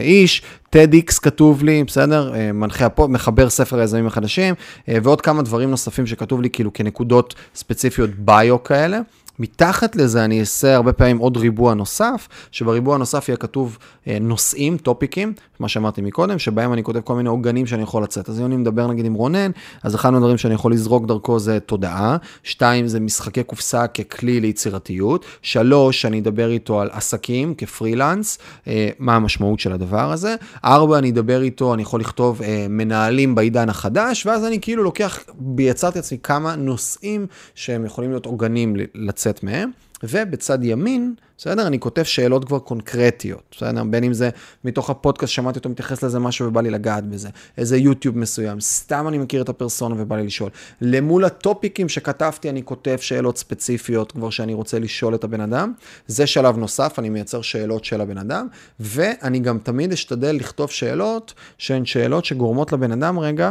[0.00, 0.42] איש,
[0.76, 2.32] TEDx כתוב לי, בסדר?
[2.54, 4.54] מנחה פה, מחבר ספר היזמים החדשים,
[4.88, 9.00] ועוד כמה דברים נוספים שכתוב לי כאילו כנקודות ספציפיות ביו כאלה.
[9.40, 13.78] מתחת לזה אני אעשה הרבה פעמים עוד ריבוע נוסף, שבריבוע הנוסף יהיה כתוב
[14.08, 18.28] אה, נושאים, טופיקים, מה שאמרתי מקודם, שבהם אני כותב כל מיני עוגנים שאני יכול לצאת.
[18.28, 19.50] אז אם אני מדבר נגיד עם רונן,
[19.82, 25.24] אז אחד מהדברים שאני יכול לזרוק דרכו זה תודעה, שתיים זה משחקי קופסה ככלי ליצירתיות,
[25.42, 30.34] שלוש, אני אדבר איתו על עסקים כפרילנס, אה, מה המשמעות של הדבר הזה,
[30.64, 35.18] ארבע, אני אדבר איתו, אני יכול לכתוב אה, מנהלים בעידן החדש, ואז אני כאילו לוקח,
[35.58, 39.29] יצרתי לעצמי כמה נושאים שהם יכולים להיות עוגנים לצאת.
[39.30, 39.70] לצאת מהם,
[40.02, 41.66] ובצד ימין, בסדר?
[41.66, 43.84] אני כותב שאלות כבר קונקרטיות, בסדר?
[43.84, 44.30] בין אם זה
[44.64, 47.28] מתוך הפודקאסט, שמעתי אותו מתייחס לזה משהו ובא לי לגעת בזה,
[47.58, 50.50] איזה יוטיוב מסוים, סתם אני מכיר את הפרסונה ובא לי לשאול.
[50.80, 55.72] למול הטופיקים שכתבתי, אני כותב שאלות ספציפיות כבר שאני רוצה לשאול את הבן אדם.
[56.06, 58.46] זה שלב נוסף, אני מייצר שאלות של הבן אדם,
[58.80, 63.50] ואני גם תמיד אשתדל לכתוב שאלות שהן שאלות שגורמות לבן אדם, רגע,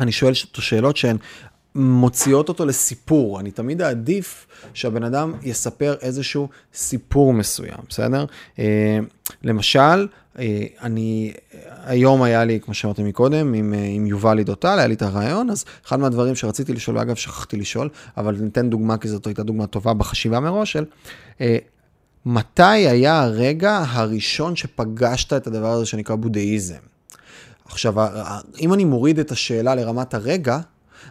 [0.00, 1.16] אני שואל שאלות שהן
[1.74, 3.40] מוציאות אותו לסיפור.
[3.40, 8.24] אני תמיד אעדיף שהבן אדם יספר איזשהו סיפור מסוים, בסדר?
[8.58, 8.98] אה,
[9.42, 10.08] למשל,
[10.38, 11.32] אה, אני,
[11.84, 15.50] היום היה לי, כמו שאמרתי מקודם, עם, אה, עם יובל עידותל, היה לי את הרעיון,
[15.50, 19.66] אז אחד מהדברים שרציתי לשאול, ואגב, שכחתי לשאול, אבל ניתן דוגמה, כי זאת הייתה דוגמה
[19.66, 20.84] טובה בחשיבה מראש, של
[22.26, 26.74] מתי היה הרגע הראשון שפגשת את הדבר הזה שנקרא בודהיזם?
[27.64, 27.94] עכשיו,
[28.60, 30.60] אם אני מוריד את השאלה לרמת הרגע,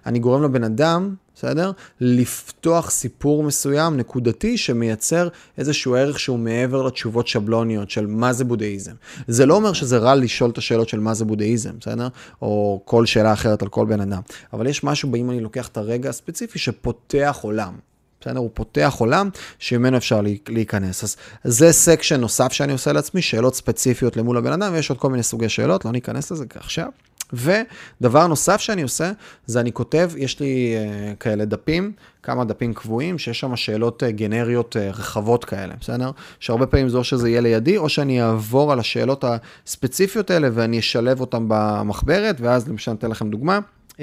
[0.05, 1.71] אני גורם לבן אדם, בסדר?
[1.99, 5.27] לפתוח סיפור מסוים, נקודתי, שמייצר
[5.57, 8.91] איזשהו ערך שהוא מעבר לתשובות שבלוניות של מה זה בודהיזם.
[9.27, 12.07] זה לא אומר שזה רע לשאול את השאלות של מה זה בודהיזם, בסדר?
[12.41, 14.21] או כל שאלה אחרת על כל בן אדם.
[14.53, 17.73] אבל יש משהו, אם אני לוקח את הרגע הספציפי, שפותח עולם.
[18.21, 18.39] בסדר?
[18.39, 19.29] הוא פותח עולם
[19.59, 21.03] שממנו אפשר להיכנס.
[21.03, 25.09] אז זה section נוסף שאני עושה לעצמי, שאלות ספציפיות למול הבן אדם, ויש עוד כל
[25.09, 26.87] מיני סוגי שאלות, לא ניכנס לזה עכשיו.
[27.33, 29.11] ודבר נוסף שאני עושה,
[29.45, 31.91] זה אני כותב, יש לי uh, כאלה דפים,
[32.23, 36.11] כמה דפים קבועים, שיש שם שאלות uh, גנריות uh, רחבות כאלה, בסדר?
[36.39, 40.79] שהרבה פעמים זה או שזה יהיה לידי, או שאני אעבור על השאלות הספציפיות האלה ואני
[40.79, 43.59] אשלב אותן במחברת, ואז למשל אתן לכם דוגמה.
[43.91, 43.99] Uh,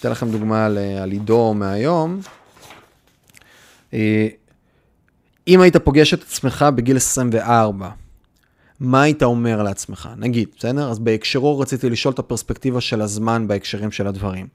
[0.00, 2.20] אתן לכם דוגמה על, על עידו מהיום.
[3.90, 3.94] Uh,
[5.48, 7.88] אם היית פוגש את עצמך בגיל 24,
[8.80, 10.08] מה היית אומר לעצמך?
[10.16, 10.90] נגיד, בסדר?
[10.90, 14.46] אז בהקשרו רציתי לשאול את הפרספקטיבה של הזמן בהקשרים של הדברים.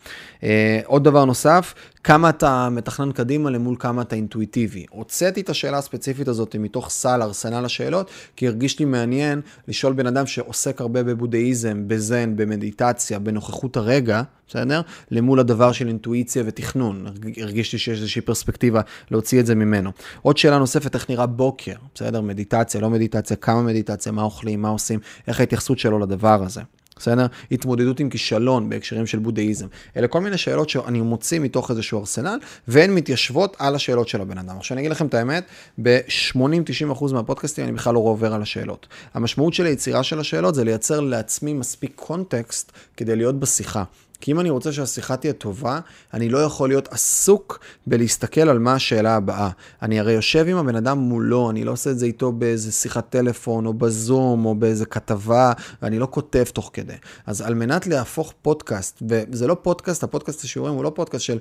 [0.43, 4.85] אה, עוד דבר נוסף, כמה אתה מתכנן קדימה למול כמה אתה אינטואיטיבי.
[4.89, 10.07] הוצאתי את השאלה הספציפית הזאת מתוך סל ארסנל השאלות, כי הרגיש לי מעניין לשאול בן
[10.07, 14.81] אדם שעוסק הרבה בבודהיזם, בזן, במדיטציה, בנוכחות הרגע, בסדר?
[15.11, 17.05] למול הדבר של אינטואיציה ותכנון.
[17.41, 18.81] הרגיש לי שיש איזושהי פרספקטיבה
[19.11, 19.91] להוציא את זה ממנו.
[20.21, 22.21] עוד שאלה נוספת, איך נראה בוקר, בסדר?
[22.21, 26.61] מדיטציה, לא מדיטציה, כמה מדיטציה, מה אוכלים, מה עושים, איך ההתייחסות שלו לדבר הזה.
[26.97, 27.25] בסדר?
[27.51, 29.67] התמודדות עם כישלון בהקשרים של בודהיזם.
[29.97, 34.37] אלה כל מיני שאלות שאני מוציא מתוך איזשהו ארסנל, והן מתיישבות על השאלות של הבן
[34.37, 34.57] אדם.
[34.57, 35.43] עכשיו אני אגיד לכם את האמת,
[35.81, 38.87] ב-80-90% מהפודקאסטים אני בכלל לא עובר על השאלות.
[39.13, 43.83] המשמעות של היצירה של השאלות זה לייצר לעצמי מספיק קונטקסט כדי להיות בשיחה.
[44.21, 45.79] כי אם אני רוצה שהשיחה תהיה טובה,
[46.13, 49.49] אני לא יכול להיות עסוק בלהסתכל על מה השאלה הבאה.
[49.81, 53.09] אני הרי יושב עם הבן אדם מולו, אני לא עושה את זה איתו באיזה שיחת
[53.09, 56.93] טלפון, או בזום, או באיזה כתבה, ואני לא כותב תוך כדי.
[57.25, 61.37] אז על מנת להפוך פודקאסט, וזה לא פודקאסט, הפודקאסט השיעורים הוא לא פודקאסט של...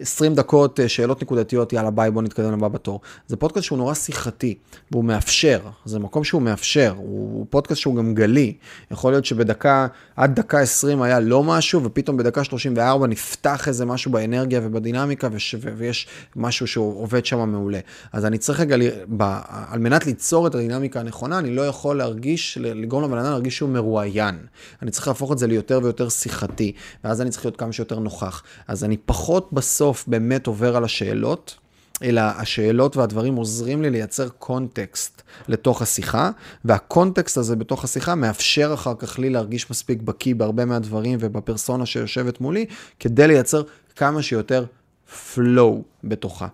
[0.00, 3.00] 20 דקות אה, שאלות נקודתיות, יאללה ביי, בוא נתקדם לבא בתור.
[3.26, 4.54] זה פודקאסט שהוא נורא שיחתי,
[4.90, 8.54] והוא מאפשר, זה מקום שהוא מאפשר, הוא פודקאסט שהוא גם גלי.
[8.90, 9.86] יכול להיות שבדקה,
[10.16, 15.54] עד דקה 20 היה לא משהו, ופתאום בדקה 34 נפתח איזה משהו באנרגיה ובדינמיקה, וש,
[15.76, 17.80] ויש משהו שהוא עובד שם מעולה.
[18.12, 18.76] אז אני צריך רגע,
[19.16, 19.22] ב,
[19.68, 23.70] על מנת ליצור את הדינמיקה הנכונה, אני לא יכול להרגיש, לגרום לבן אדם להרגיש שהוא
[23.70, 24.38] מרואיין.
[24.82, 26.72] אני צריך להפוך את זה ליותר ויותר שיחתי,
[27.04, 28.42] ואז אני צריך להיות כמה שיותר נוכח.
[28.68, 29.85] אז אני פחות בסוף...
[29.86, 31.56] בסוף באמת עובר על השאלות,
[32.02, 36.30] אלא השאלות והדברים עוזרים לי לייצר קונטקסט לתוך השיחה,
[36.64, 42.40] והקונטקסט הזה בתוך השיחה מאפשר אחר כך לי להרגיש מספיק בקיא בהרבה מהדברים ובפרסונה שיושבת
[42.40, 42.66] מולי,
[43.00, 43.62] כדי לייצר
[43.96, 44.64] כמה שיותר
[45.08, 46.48] flow בתוכה.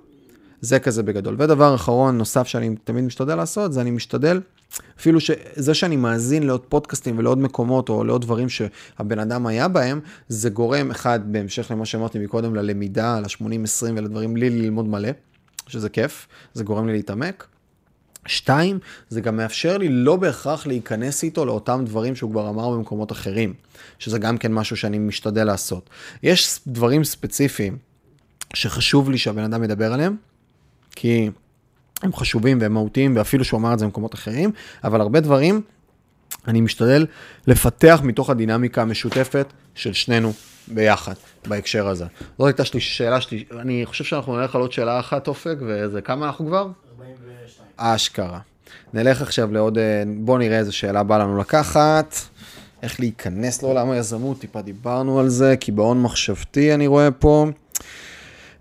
[0.60, 1.36] זה כזה בגדול.
[1.38, 4.40] ודבר אחרון נוסף שאני תמיד משתדל לעשות, זה אני משתדל
[4.98, 10.00] אפילו שזה שאני מאזין לעוד פודקאסטים ולעוד מקומות או לעוד דברים שהבן אדם היה בהם,
[10.28, 15.10] זה גורם, אחד, בהמשך למה שאמרתי מקודם, ללמידה, ל-80-20 ולדברים, לי ללמוד מלא,
[15.66, 17.46] שזה כיף, זה גורם לי להתעמק.
[18.26, 23.12] שתיים, זה גם מאפשר לי לא בהכרח להיכנס איתו לאותם דברים שהוא כבר אמר במקומות
[23.12, 23.54] אחרים,
[23.98, 25.90] שזה גם כן משהו שאני משתדל לעשות.
[26.22, 27.78] יש דברים ספציפיים
[28.54, 30.16] שחשוב לי שהבן אדם ידבר עליהם,
[30.90, 31.30] כי
[32.02, 34.52] הם חשובים והם מהותיים, ואפילו שהוא אמר את זה במקומות אחרים,
[34.84, 35.62] אבל הרבה דברים
[36.48, 37.06] אני משתדל
[37.46, 40.32] לפתח מתוך הדינמיקה המשותפת של שנינו
[40.68, 41.14] ביחד,
[41.46, 42.04] בהקשר הזה.
[42.38, 46.00] זאת הייתה שלי, שאלה שלי, אני חושב שאנחנו נלך על עוד שאלה אחת, אופק, וזה
[46.00, 46.68] כמה אנחנו כבר?
[46.92, 47.68] 42.
[47.76, 48.38] אשכרה.
[48.94, 52.16] נלך עכשיו לעוד, אה, בואו נראה איזה שאלה בא לנו לקחת.
[52.82, 57.46] איך להיכנס לעולם היזמות, טיפה דיברנו על זה, קיבעון מחשבתי אני רואה פה.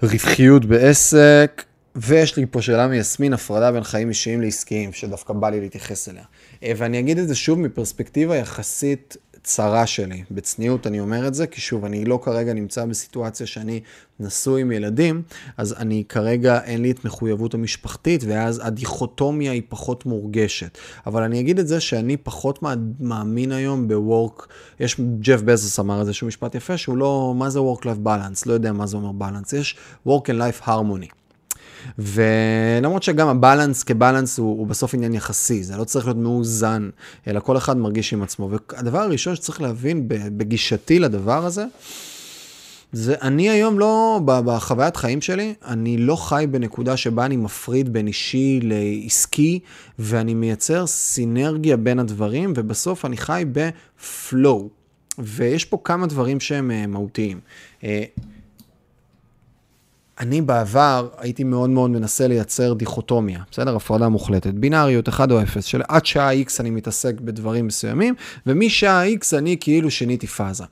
[0.03, 1.63] רווחיות בעסק,
[1.95, 6.23] ויש לי פה שאלה מיסמין, הפרדה בין חיים אישיים לעסקיים, שדווקא בא לי להתייחס אליה.
[6.63, 10.23] אה, ואני אגיד את זה שוב מפרספקטיבה יחסית צרה שלי.
[10.31, 13.79] בצניעות אני אומר את זה, כי שוב, אני לא כרגע נמצא בסיטואציה שאני
[14.19, 15.21] נשוי עם ילדים,
[15.57, 20.77] אז אני כרגע אין לי את מחויבות המשפחתית, ואז הדיכוטומיה היא פחות מורגשת.
[21.05, 22.59] אבל אני אגיד את זה שאני פחות
[22.99, 24.45] מאמין היום ב-work,
[24.79, 28.43] יש, ג'ף בזוס אמר איזשהו משפט יפה, שהוא לא, מה זה work-life balance?
[28.45, 29.75] לא יודע מה זה אומר balance, יש
[30.07, 31.20] work and life harmony.
[31.99, 36.89] ולמרות שגם הבלנס כבלנס הוא, הוא בסוף עניין יחסי, זה לא צריך להיות מאוזן,
[37.27, 38.49] אלא כל אחד מרגיש עם עצמו.
[38.51, 41.65] והדבר הראשון שצריך להבין בגישתי לדבר הזה,
[42.93, 48.07] זה אני היום לא, בחוויית חיים שלי, אני לא חי בנקודה שבה אני מפריד בין
[48.07, 49.59] אישי לעסקי,
[49.99, 54.69] ואני מייצר סינרגיה בין הדברים, ובסוף אני חי בפלואו.
[55.19, 57.39] ויש פה כמה דברים שהם אה, מהותיים.
[60.21, 63.75] אני בעבר הייתי מאוד מאוד מנסה לייצר דיכוטומיה, בסדר?
[63.75, 68.13] הפרדה מוחלטת, בינאריות 1 או 0, של עד שעה X אני מתעסק בדברים מסוימים,
[68.45, 70.63] ומשעה X אני כאילו שיניתי פאזה.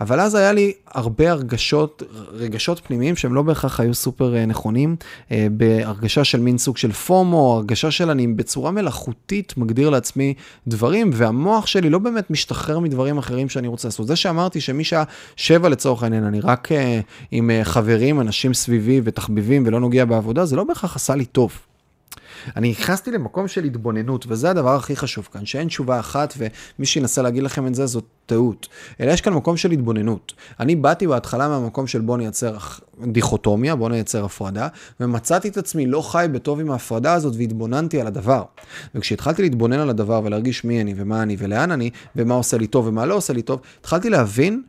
[0.00, 4.96] אבל אז היה לי הרבה הרגשות, רגשות פנימיים שהם לא בהכרח היו סופר אה, נכונים,
[5.32, 10.34] אה, בהרגשה של מין סוג של פומו, הרגשה של אני בצורה מלאכותית מגדיר לעצמי
[10.66, 14.06] דברים, והמוח שלי לא באמת משתחרר מדברים אחרים שאני רוצה לעשות.
[14.06, 15.04] זה שאמרתי שמשעה
[15.36, 17.00] 7 לצורך העניין, אני רק אה,
[17.30, 21.52] עם חברים, אנשים סביבי, סביב ותחביבים ולא נוגע בעבודה, זה לא בהכרח עשה לי טוב.
[22.56, 27.22] אני נכנסתי למקום של התבוננות, וזה הדבר הכי חשוב כאן, שאין תשובה אחת, ומי שינסה
[27.22, 28.68] להגיד לכם את זה, זאת טעות.
[29.00, 30.32] אלא יש כאן מקום של התבוננות.
[30.60, 32.56] אני באתי בהתחלה מהמקום של בוא נייצר
[33.06, 34.68] דיכוטומיה, בוא נייצר הפרדה,
[35.00, 38.42] ומצאתי את עצמי לא חי בטוב עם ההפרדה הזאת, והתבוננתי על הדבר.
[38.94, 42.86] וכשהתחלתי להתבונן על הדבר ולהרגיש מי אני ומה אני ולאן אני, ומה עושה לי טוב
[42.86, 44.62] ומה לא עושה לי טוב, התחלתי להבין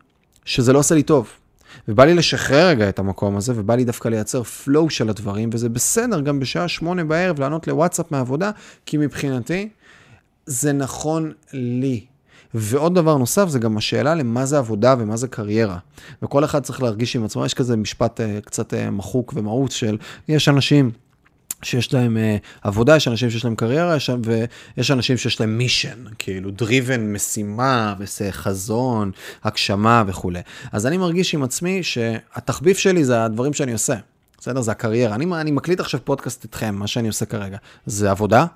[0.44, 1.43] שזה לא עושה לי טוב.
[1.88, 5.68] ובא לי לשחרר רגע את המקום הזה, ובא לי דווקא לייצר flow של הדברים, וזה
[5.68, 8.50] בסדר גם בשעה שמונה בערב לענות לוואטסאפ מהעבודה,
[8.86, 9.68] כי מבחינתי,
[10.46, 12.04] זה נכון לי.
[12.54, 15.78] ועוד דבר נוסף, זה גם השאלה למה זה עבודה ומה זה קריירה.
[16.22, 19.96] וכל אחד צריך להרגיש עם עצמו, יש כזה משפט uh, קצת uh, מחוק ומהות של,
[20.28, 20.90] יש אנשים
[21.62, 24.10] שיש להם uh, עבודה, יש אנשים שיש להם קריירה, יש,
[24.76, 27.94] ויש אנשים שיש להם מישן, כאילו driven משימה,
[28.30, 29.10] חזון,
[29.44, 30.40] הגשמה וכולי.
[30.72, 33.96] אז אני מרגיש עם עצמי שהתחביב שלי זה הדברים שאני עושה.
[34.38, 34.60] בסדר?
[34.60, 35.14] זה הקריירה.
[35.14, 37.56] אני, אני מקליט עכשיו פודקאסט איתכם, מה שאני עושה כרגע.
[37.86, 38.46] זה עבודה?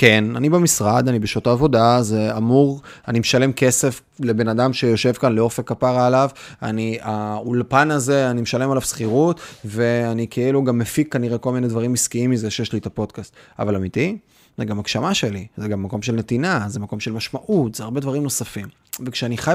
[0.00, 5.34] כן, אני במשרד, אני בשעות העבודה, זה אמור, אני משלם כסף לבן אדם שיושב כאן
[5.34, 6.30] לאופק כפרה עליו,
[6.62, 11.94] אני, האולפן הזה, אני משלם עליו שכירות, ואני כאילו גם מפיק כנראה כל מיני דברים
[11.94, 13.32] עסקיים מזה שיש לי את הפודקאסט.
[13.58, 14.18] אבל אמיתי,
[14.58, 18.00] זה גם הגשמה שלי, זה גם מקום של נתינה, זה מקום של משמעות, זה הרבה
[18.00, 18.66] דברים נוספים.
[19.06, 19.54] וכשאני חי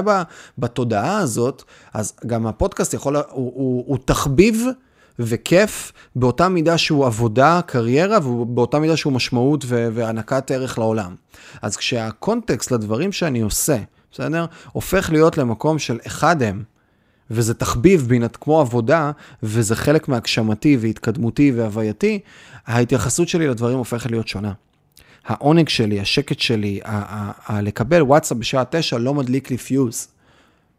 [0.58, 1.62] בתודעה הזאת,
[1.94, 4.66] אז גם הפודקאסט יכול, הוא, הוא, הוא תחביב
[5.18, 11.14] וכיף באותה מידה שהוא עבודה, קריירה, ובאותה מידה שהוא משמעות והענקת ערך לעולם.
[11.62, 13.76] אז כשהקונטקסט לדברים שאני עושה,
[14.12, 14.46] בסדר?
[14.72, 16.62] הופך להיות למקום של אחד הם,
[17.30, 19.10] וזה תחביב בינת כמו עבודה,
[19.42, 22.20] וזה חלק מהגשמתי והתקדמותי והווייתי,
[22.66, 24.52] ההתייחסות שלי לדברים הופכת להיות שונה.
[25.26, 26.80] העונג שלי, השקט שלי,
[27.62, 30.08] לקבל וואטסאפ בשעה תשע לא מדליק לי פיוז.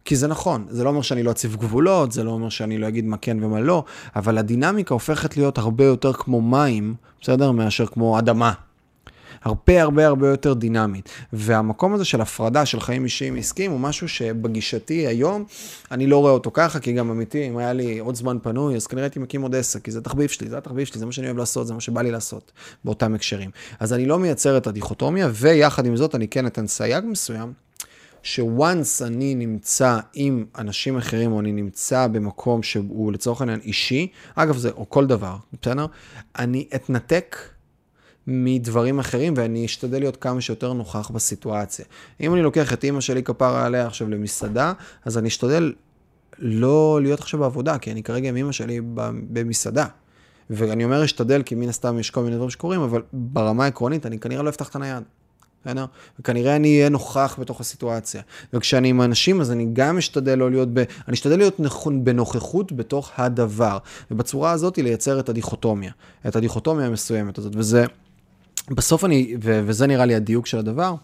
[0.06, 2.88] כי זה נכון, זה לא אומר שאני לא אציב גבולות, זה לא אומר שאני לא
[2.88, 3.84] אגיד מה כן ומה לא,
[4.16, 7.51] אבל הדינמיקה הופכת להיות הרבה יותר כמו מים, בסדר?
[7.51, 8.53] מאשר כמו אדמה.
[9.43, 11.10] הרבה הרבה הרבה יותר דינמית.
[11.34, 15.45] והמקום הזה של הפרדה של חיים אישיים עסקיים הוא משהו שבגישתי היום,
[15.91, 18.88] אני לא רואה אותו ככה, כי גם אמיתי, אם היה לי עוד זמן פנוי, אז
[18.88, 21.28] כנראה הייתי מקים עוד עסק, כי זה התחביב שלי, זה התחביב שלי, זה מה שאני
[21.28, 22.51] אוהב לעשות, זה מה שבא לי לעשות
[22.86, 23.49] באותם הקשרים.
[23.80, 27.64] אז אני לא מייצר את הדיכוטומיה, ויחד עם זאת אני כן אתן סייג מסוים.
[28.26, 34.58] שוואנס אני נמצא עם אנשים אחרים, או אני נמצא במקום שהוא לצורך העניין אישי, אגב
[34.58, 35.86] זה, או כל דבר, בסדר?
[36.40, 37.38] אני אתנתק
[38.28, 41.86] מדברים אחרים, ואני אשתדל להיות כמה שיותר נוכח בסיטואציה.
[42.22, 44.74] אם אני לוקח את אימא שלי כפרה עליה עכשיו למסעדה,
[45.06, 45.74] אז אני אשתדל
[46.40, 48.82] לא להיות עכשיו בעבודה, כי אני כרגע עם אימא שלי
[49.34, 49.86] במסעדה.
[50.50, 54.20] ואני אומר אשתדל, כי מן הסתם יש כל מיני דברים שקורים, אבל ברמה העקרונית אני
[54.20, 55.04] כנראה לא אפתח את הנייד.
[55.66, 55.86] בסדר?
[56.20, 58.22] וכנראה אני אהיה נוכח בתוך הסיטואציה.
[58.53, 60.78] וכשאני עם אנשים, אז אני גם אשתדל לא להיות ב...
[60.80, 63.78] אני אשתדל להיות נכון, בנוכחות בתוך הדבר.
[64.11, 65.91] ובצורה הזאת לייצר את הדיכוטומיה.
[66.28, 67.55] את הדיכוטומיה המסוימת הזאת.
[67.55, 67.86] וזה,
[68.70, 70.95] בסוף אני, ו, וזה נראה לי הדיוק של הדבר,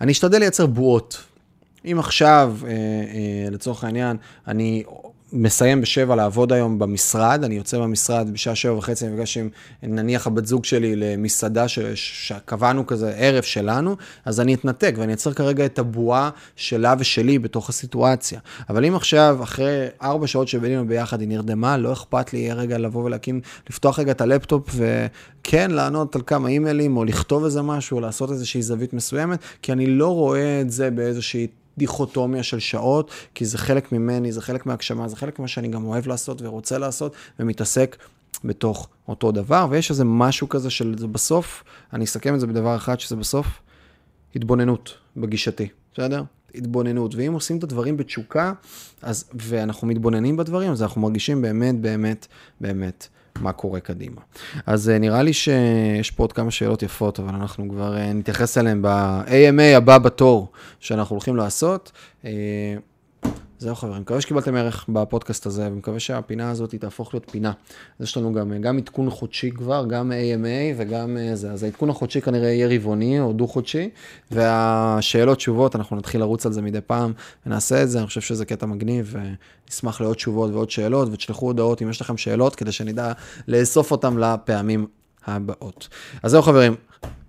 [0.00, 1.22] אני אשתדל לייצר בועות.
[1.84, 4.16] אם עכשיו, אה, אה, לצורך העניין,
[4.48, 4.82] אני
[5.32, 9.48] מסיים בשבע לעבוד היום במשרד, אני יוצא במשרד בשעה שבע וחצי, אני מפגש עם
[9.82, 11.78] נניח הבת זוג שלי למסעדה ש...
[11.94, 17.68] שקבענו כזה ערב שלנו, אז אני אתנתק ואני אצר כרגע את הבועה שלה ושלי בתוך
[17.68, 18.40] הסיטואציה.
[18.68, 23.04] אבל אם עכשיו, אחרי ארבע שעות שבילינו ביחד, היא נרדמה, לא אכפת לי רגע לבוא
[23.04, 28.00] ולהקים, לפתוח רגע את הלפטופ וכן לענות על כמה אימיילים, או לכתוב איזה משהו, או
[28.00, 31.46] לעשות איזושהי זווית מסוימת, כי אני לא רואה את זה באיזושהי...
[31.78, 35.84] דיכוטומיה של שעות, כי זה חלק ממני, זה חלק מהגשמה, זה חלק ממה שאני גם
[35.84, 37.96] אוהב לעשות ורוצה לעשות, ומתעסק
[38.44, 42.76] בתוך אותו דבר, ויש איזה משהו כזה של זה בסוף, אני אסכם את זה בדבר
[42.76, 43.46] אחד, שזה בסוף
[44.36, 46.22] התבוננות בגישתי, בסדר?
[46.54, 48.52] התבוננות, ואם עושים את הדברים בתשוקה,
[49.02, 52.26] אז, ואנחנו מתבוננים בדברים, אז אנחנו מרגישים באמת, באמת,
[52.60, 53.08] באמת
[53.40, 54.20] מה קורה קדימה.
[54.66, 58.58] אז אה, נראה לי שיש פה עוד כמה שאלות יפות, אבל אנחנו כבר אה, נתייחס
[58.58, 61.92] אליהן ב-AMA הבא בתור שאנחנו הולכים לעשות.
[63.62, 67.52] אה, זהו חברים, מקווה שקיבלתם ערך בפודקאסט הזה, ומקווה שהפינה הזאת תהפוך להיות פינה.
[67.98, 71.52] אז יש לנו גם, גם עדכון חודשי כבר, גם AMA וגם זה.
[71.52, 73.88] אז העדכון החודשי כנראה יהיה רבעוני או דו-חודשי,
[74.30, 77.12] והשאלות, תשובות, אנחנו נתחיל לרוץ על זה מדי פעם,
[77.46, 79.14] ונעשה את זה, אני חושב שזה קטע מגניב,
[79.68, 83.12] ונשמח לעוד תשובות ועוד שאלות, ותשלחו הודעות אם יש לכם שאלות, כדי שנדע
[83.48, 84.86] לאסוף אותם לפעמים
[85.26, 85.88] הבאות.
[86.22, 86.74] אז זהו חברים,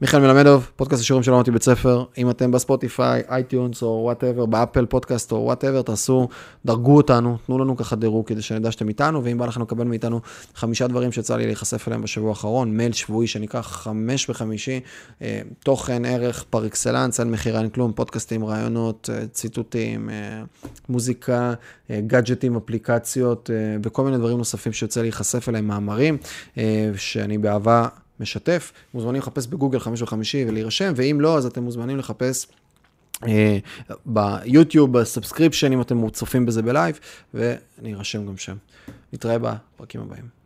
[0.03, 2.03] מיכאל מלמדוב, פודקאסט השיעורים שלא למדתי בבית ספר.
[2.17, 6.28] אם אתם בספוטיפיי, אייטיונס או whatever, באפל פודקאסט או whatever, תעשו,
[6.65, 10.19] דרגו אותנו, תנו לנו ככה דירוג כדי שנדע שאתם איתנו, ואם בא לכם לקבל מאיתנו
[10.55, 14.80] חמישה דברים שיצא לי להיחשף אליהם בשבוע האחרון, מייל שבועי שנקרא חמש בחמישי,
[15.21, 20.43] אה, תוכן, ערך, פר אקסלנס, אין מכירה, אין כלום, פודקאסטים, רעיונות, אה, ציטוטים, אה,
[20.89, 21.53] מוזיקה,
[21.91, 23.49] גאדג'טים, אפליקציות
[23.84, 26.17] וכל מיני דברים נוספים שיוצא להיחשף אליהם, מאמרים,
[26.95, 27.88] שאני באהבה...
[28.24, 32.47] משתף, מוזמנים לחפש בגוגל חמש וחמישי ולהירשם, ואם לא, אז אתם מוזמנים לחפש
[33.28, 33.57] אה,
[34.05, 36.99] ביוטיוב, ב subscription, אם אתם צופים בזה ב live,
[37.34, 38.55] ולהירשם גם שם.
[39.13, 40.43] נתראה בפרקים הבאים.